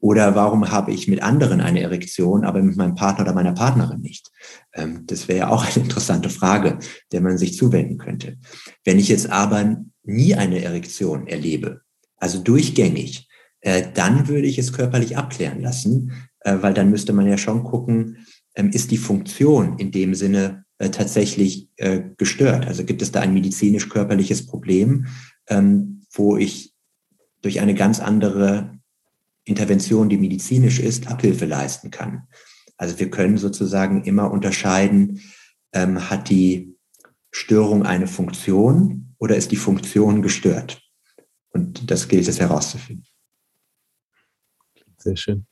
[0.00, 4.00] Oder warum habe ich mit anderen eine Erektion, aber mit meinem Partner oder meiner Partnerin
[4.00, 4.30] nicht?
[4.74, 6.78] Ähm, das wäre ja auch eine interessante Frage,
[7.12, 8.38] der man sich zuwenden könnte.
[8.84, 11.82] Wenn ich jetzt aber nie eine Erektion erlebe,
[12.16, 13.28] also durchgängig,
[13.60, 17.62] äh, dann würde ich es körperlich abklären lassen, äh, weil dann müsste man ja schon
[17.64, 22.66] gucken, ähm, ist die Funktion in dem Sinne äh, tatsächlich äh, gestört?
[22.66, 25.08] Also gibt es da ein medizinisch-körperliches Problem,
[25.46, 26.74] ähm, wo ich
[27.42, 28.78] durch eine ganz andere
[29.44, 32.28] Intervention, die medizinisch ist, Abhilfe leisten kann?
[32.78, 35.20] Also wir können sozusagen immer unterscheiden,
[35.74, 36.78] ähm, hat die
[37.30, 40.80] Störung eine Funktion oder ist die Funktion gestört?
[41.50, 43.06] Und das gilt es herauszufinden.
[44.96, 45.46] Sehr schön.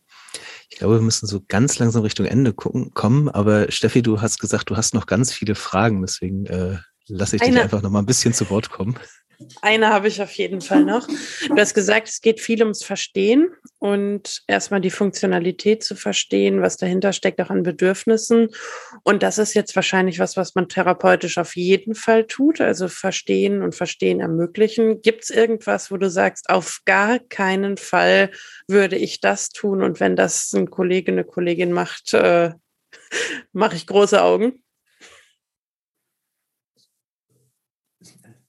[0.78, 3.28] Ich glaube, wir müssen so ganz langsam Richtung Ende gucken, kommen.
[3.28, 6.02] Aber Steffi, du hast gesagt, du hast noch ganz viele Fragen.
[6.02, 6.76] Deswegen äh,
[7.08, 7.54] lasse ich Eine.
[7.54, 8.96] dich einfach noch mal ein bisschen zu Wort kommen.
[9.62, 11.06] Eine habe ich auf jeden Fall noch.
[11.06, 16.76] Du hast gesagt, es geht viel ums Verstehen und erstmal die Funktionalität zu verstehen, was
[16.76, 18.48] dahinter steckt, auch an Bedürfnissen.
[19.04, 23.62] Und das ist jetzt wahrscheinlich was, was man therapeutisch auf jeden Fall tut, also verstehen
[23.62, 25.02] und verstehen ermöglichen.
[25.02, 28.32] Gibt es irgendwas, wo du sagst, auf gar keinen Fall
[28.66, 32.54] würde ich das tun und wenn das ein Kollege, eine Kollegin macht, äh,
[33.52, 34.64] mache ich große Augen?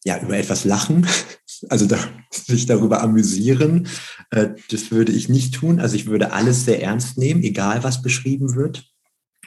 [0.10, 1.08] Ja, über etwas lachen,
[1.70, 2.00] also da,
[2.32, 3.88] sich darüber amüsieren,
[4.32, 5.80] äh, das würde ich nicht tun.
[5.80, 8.90] Also ich würde alles sehr ernst nehmen, egal was beschrieben wird.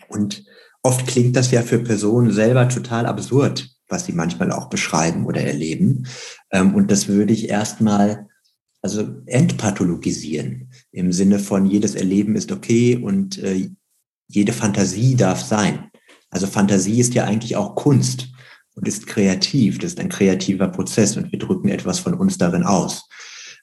[0.08, 0.44] Und
[0.82, 5.40] oft klingt das ja für Personen selber total absurd, was sie manchmal auch beschreiben oder
[5.40, 6.06] erleben.
[6.52, 8.28] Ähm, und das würde ich erstmal
[8.82, 13.68] also entpathologisieren im Sinne von jedes Erleben ist okay und äh,
[14.28, 15.90] jede Fantasie darf sein.
[16.30, 18.31] Also Fantasie ist ja eigentlich auch Kunst
[18.74, 19.78] und ist kreativ.
[19.78, 23.08] Das ist ein kreativer Prozess und wir drücken etwas von uns darin aus.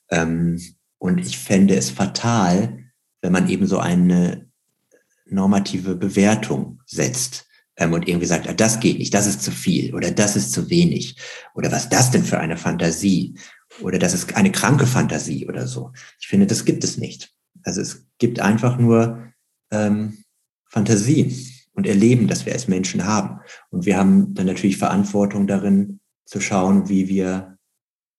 [0.09, 0.59] Ähm,
[0.97, 2.79] und ich fände es fatal,
[3.21, 4.49] wenn man eben so eine
[5.25, 7.45] normative Bewertung setzt
[7.77, 10.51] ähm, und irgendwie sagt, ah, das geht nicht, das ist zu viel oder das ist
[10.51, 11.17] zu wenig
[11.55, 13.35] oder was das denn für eine Fantasie
[13.81, 15.91] oder das ist eine kranke Fantasie oder so.
[16.19, 17.31] Ich finde, das gibt es nicht.
[17.63, 19.31] Also es gibt einfach nur
[19.71, 20.23] ähm,
[20.65, 21.48] Fantasie
[21.79, 23.39] und erleben, dass wir als Menschen haben.
[23.69, 27.57] Und wir haben dann natürlich Verantwortung darin, zu schauen, wie wir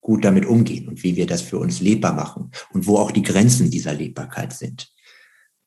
[0.00, 3.22] gut damit umgehen und wie wir das für uns lebbar machen und wo auch die
[3.22, 4.90] Grenzen dieser Lebbarkeit sind.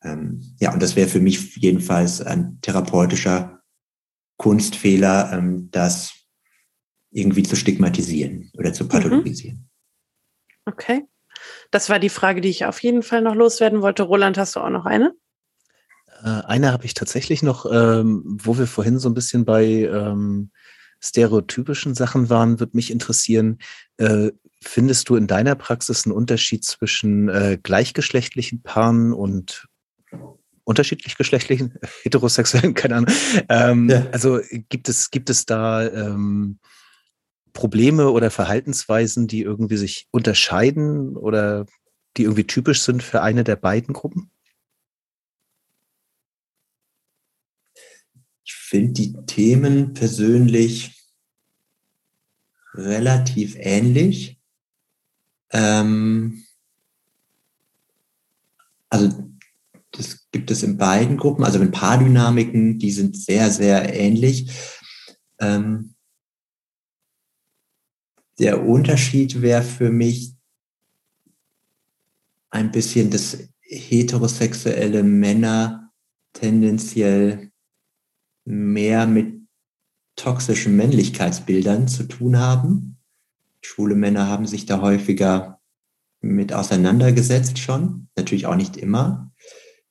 [0.03, 3.61] Ähm, ja, und das wäre für mich jedenfalls ein therapeutischer
[4.37, 6.15] Kunstfehler, ähm, das
[7.11, 8.89] irgendwie zu stigmatisieren oder zu mhm.
[8.89, 9.69] pathologisieren.
[10.65, 11.03] Okay.
[11.69, 14.01] Das war die Frage, die ich auf jeden Fall noch loswerden wollte.
[14.01, 15.13] Roland, hast du auch noch eine?
[16.23, 20.51] Äh, eine habe ich tatsächlich noch, ähm, wo wir vorhin so ein bisschen bei ähm,
[20.99, 23.59] stereotypischen Sachen waren, würde mich interessieren,
[23.97, 29.67] äh, findest du in deiner Praxis einen Unterschied zwischen äh, gleichgeschlechtlichen Paaren und
[30.63, 33.15] unterschiedlich geschlechtlichen, heterosexuellen, keine Ahnung.
[33.49, 34.07] Ähm, ja.
[34.11, 36.59] Also gibt es, gibt es da ähm,
[37.51, 41.65] Probleme oder Verhaltensweisen, die irgendwie sich unterscheiden oder
[42.15, 44.31] die irgendwie typisch sind für eine der beiden Gruppen?
[48.73, 50.99] Finde die Themen persönlich
[52.73, 54.41] relativ ähnlich.
[55.51, 56.43] Ähm,
[58.89, 59.29] also
[59.91, 61.43] das gibt es in beiden Gruppen.
[61.43, 64.51] Also in Paardynamiken, die sind sehr, sehr ähnlich.
[65.39, 65.93] Ähm,
[68.39, 70.33] der Unterschied wäre für mich
[72.49, 75.91] ein bisschen, dass heterosexuelle Männer
[76.33, 77.52] tendenziell
[78.45, 79.41] mehr mit
[80.15, 82.97] toxischen Männlichkeitsbildern zu tun haben.
[83.61, 85.59] Schwule Männer haben sich da häufiger
[86.21, 89.31] mit auseinandergesetzt schon, natürlich auch nicht immer.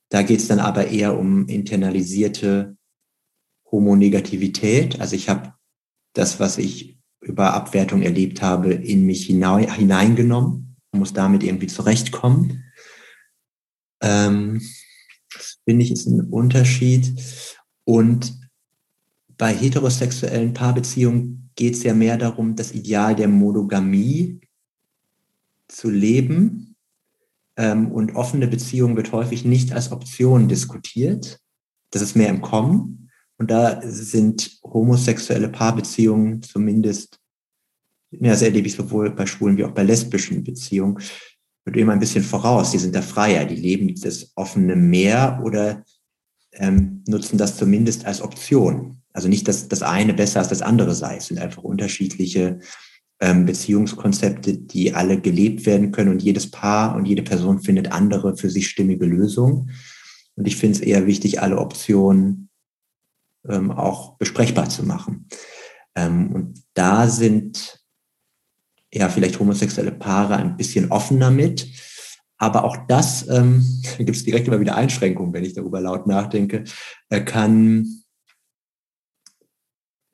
[0.09, 2.77] Da geht es dann aber eher um internalisierte
[3.71, 5.01] Homonegativität.
[5.01, 5.55] Also ich habe
[6.15, 12.65] das, was ich über Abwertung erlebt habe, in mich hineingenommen muss damit irgendwie zurechtkommen.
[14.03, 14.61] Ähm,
[15.33, 17.21] das finde ich ist ein Unterschied.
[17.85, 18.39] Und
[19.37, 24.41] bei heterosexuellen Paarbeziehungen geht es ja mehr darum, das Ideal der Monogamie
[25.69, 26.77] zu leben.
[27.57, 31.39] Ähm, und offene Beziehung wird häufig nicht als Option diskutiert.
[31.91, 33.11] Das ist mehr im Kommen.
[33.39, 37.19] Und da sind homosexuelle Paarbeziehungen zumindest,
[38.11, 40.99] ja, das erlebe ich sowohl bei schwulen wie auch bei lesbischen Beziehungen,
[41.65, 42.71] wird immer ein bisschen voraus.
[42.71, 45.85] Die sind da freier, die leben das offene Meer oder
[46.53, 49.02] ähm, nutzen das zumindest als Option.
[49.13, 51.17] Also nicht, dass das eine besser als das andere sei.
[51.17, 52.61] Es sind einfach unterschiedliche
[53.21, 58.37] ähm, Beziehungskonzepte, die alle gelebt werden können und jedes Paar und jede Person findet andere
[58.37, 59.71] für sich stimmige Lösungen.
[60.35, 62.49] Und ich finde es eher wichtig, alle Optionen
[63.49, 65.29] ähm, auch besprechbar zu machen.
[65.95, 67.81] Ähm, und da sind
[68.93, 71.69] ja vielleicht homosexuelle Paare ein bisschen offener mit.
[72.39, 73.65] Aber auch das, ähm,
[73.99, 76.65] da gibt es direkt immer wieder Einschränkungen, wenn ich darüber laut nachdenke,
[77.09, 78.02] äh, kann,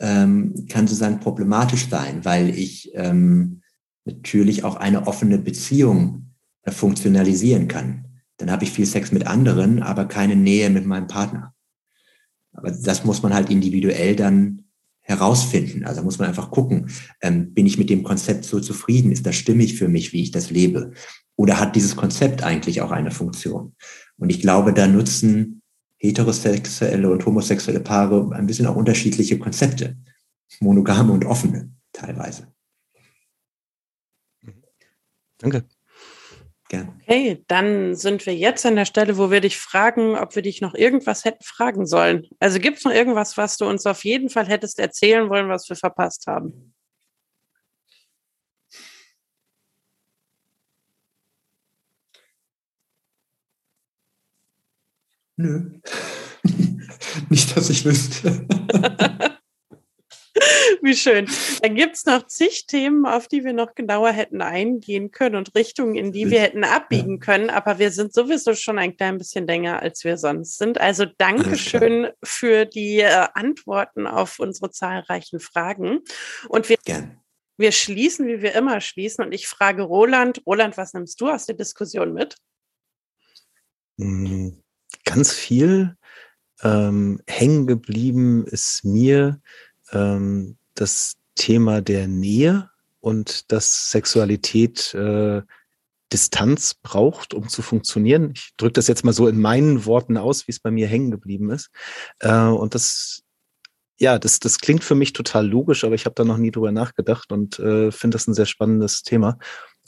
[0.00, 3.62] ähm, kann sozusagen problematisch sein, weil ich ähm,
[4.04, 8.04] natürlich auch eine offene Beziehung äh, funktionalisieren kann.
[8.36, 11.54] Dann habe ich viel Sex mit anderen, aber keine Nähe mit meinem Partner.
[12.52, 14.62] Aber das muss man halt individuell dann
[15.00, 15.84] herausfinden.
[15.84, 16.90] Also muss man einfach gucken,
[17.22, 19.10] ähm, bin ich mit dem Konzept so zufrieden?
[19.10, 20.92] Ist das stimmig für mich, wie ich das lebe?
[21.36, 23.74] Oder hat dieses Konzept eigentlich auch eine Funktion?
[24.18, 25.57] Und ich glaube, da nutzen
[25.98, 29.96] heterosexuelle und homosexuelle Paare ein bisschen auch unterschiedliche Konzepte.
[30.60, 32.48] Monogame und offene teilweise.
[35.38, 35.64] Danke.
[36.68, 36.94] Gerne.
[37.02, 40.60] Okay, dann sind wir jetzt an der Stelle, wo wir dich fragen, ob wir dich
[40.60, 42.28] noch irgendwas hätten fragen sollen.
[42.40, 45.68] Also gibt es noch irgendwas, was du uns auf jeden Fall hättest erzählen wollen, was
[45.68, 46.74] wir verpasst haben?
[55.38, 55.70] Nö.
[57.30, 58.44] Nicht, dass ich wüsste.
[60.82, 61.28] Wie schön.
[61.62, 65.54] Dann gibt es noch zig Themen, auf die wir noch genauer hätten eingehen können und
[65.54, 67.50] Richtungen, in die wir hätten abbiegen können.
[67.50, 70.80] Aber wir sind sowieso schon ein klein bisschen länger, als wir sonst sind.
[70.80, 76.00] Also Dankeschön für die äh, Antworten auf unsere zahlreichen Fragen.
[76.48, 76.78] Und wir,
[77.56, 79.24] wir schließen, wie wir immer schließen.
[79.24, 82.36] Und ich frage Roland, Roland, was nimmst du aus der Diskussion mit?
[83.98, 84.62] Hm,
[85.08, 85.96] ganz viel.
[86.62, 89.40] Ähm, hängen geblieben ist mir,
[89.92, 95.42] ähm, das Thema der Nähe und dass Sexualität äh,
[96.12, 98.32] Distanz braucht, um zu funktionieren.
[98.34, 101.10] Ich drücke das jetzt mal so in meinen Worten aus, wie es bei mir hängen
[101.10, 101.70] geblieben ist.
[102.20, 103.22] Äh, und das,
[103.98, 106.72] ja, das, das klingt für mich total logisch, aber ich habe da noch nie drüber
[106.72, 109.38] nachgedacht und äh, finde das ein sehr spannendes Thema.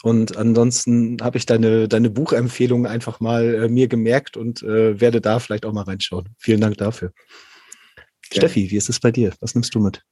[0.03, 5.21] Und ansonsten habe ich deine, deine Buchempfehlung einfach mal äh, mir gemerkt und äh, werde
[5.21, 6.29] da vielleicht auch mal reinschauen.
[6.39, 7.13] Vielen Dank dafür.
[8.33, 8.41] Ja.
[8.43, 9.33] Steffi, wie ist es bei dir?
[9.41, 10.03] Was nimmst du mit?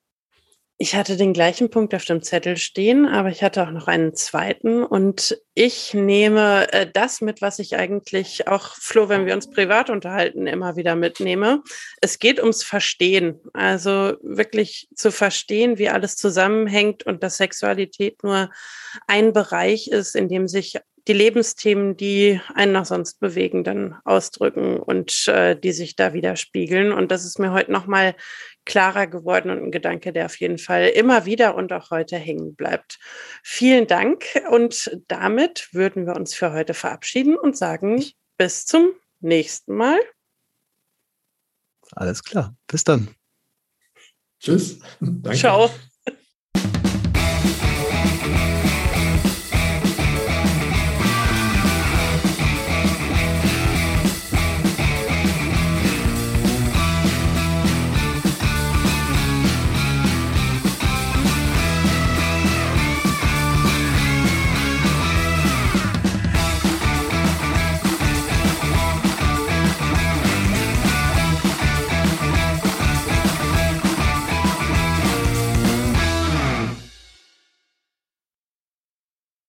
[0.81, 4.15] Ich hatte den gleichen Punkt auf dem Zettel stehen, aber ich hatte auch noch einen
[4.15, 4.85] zweiten.
[4.85, 9.91] Und ich nehme äh, das mit, was ich eigentlich auch, Flo, wenn wir uns privat
[9.91, 11.65] unterhalten, immer wieder mitnehme.
[12.01, 13.41] Es geht ums Verstehen.
[13.55, 18.49] Also wirklich zu verstehen, wie alles zusammenhängt und dass Sexualität nur
[19.09, 24.79] ein Bereich ist, in dem sich die Lebensthemen, die einen noch sonst bewegen, dann ausdrücken
[24.79, 26.93] und äh, die sich da widerspiegeln.
[26.93, 28.15] Und das ist mir heute nochmal
[28.69, 32.55] klarer geworden und ein Gedanke, der auf jeden Fall immer wieder und auch heute hängen
[32.55, 33.01] bleibt.
[33.43, 38.05] Vielen Dank und damit würden wir uns für heute verabschieden und sagen
[38.37, 38.91] bis zum
[39.21, 39.99] nächsten Mal.
[41.93, 42.55] Alles klar.
[42.67, 43.09] Bis dann.
[44.39, 44.79] Tschüss.
[45.01, 45.37] Danke.
[45.37, 45.71] Ciao.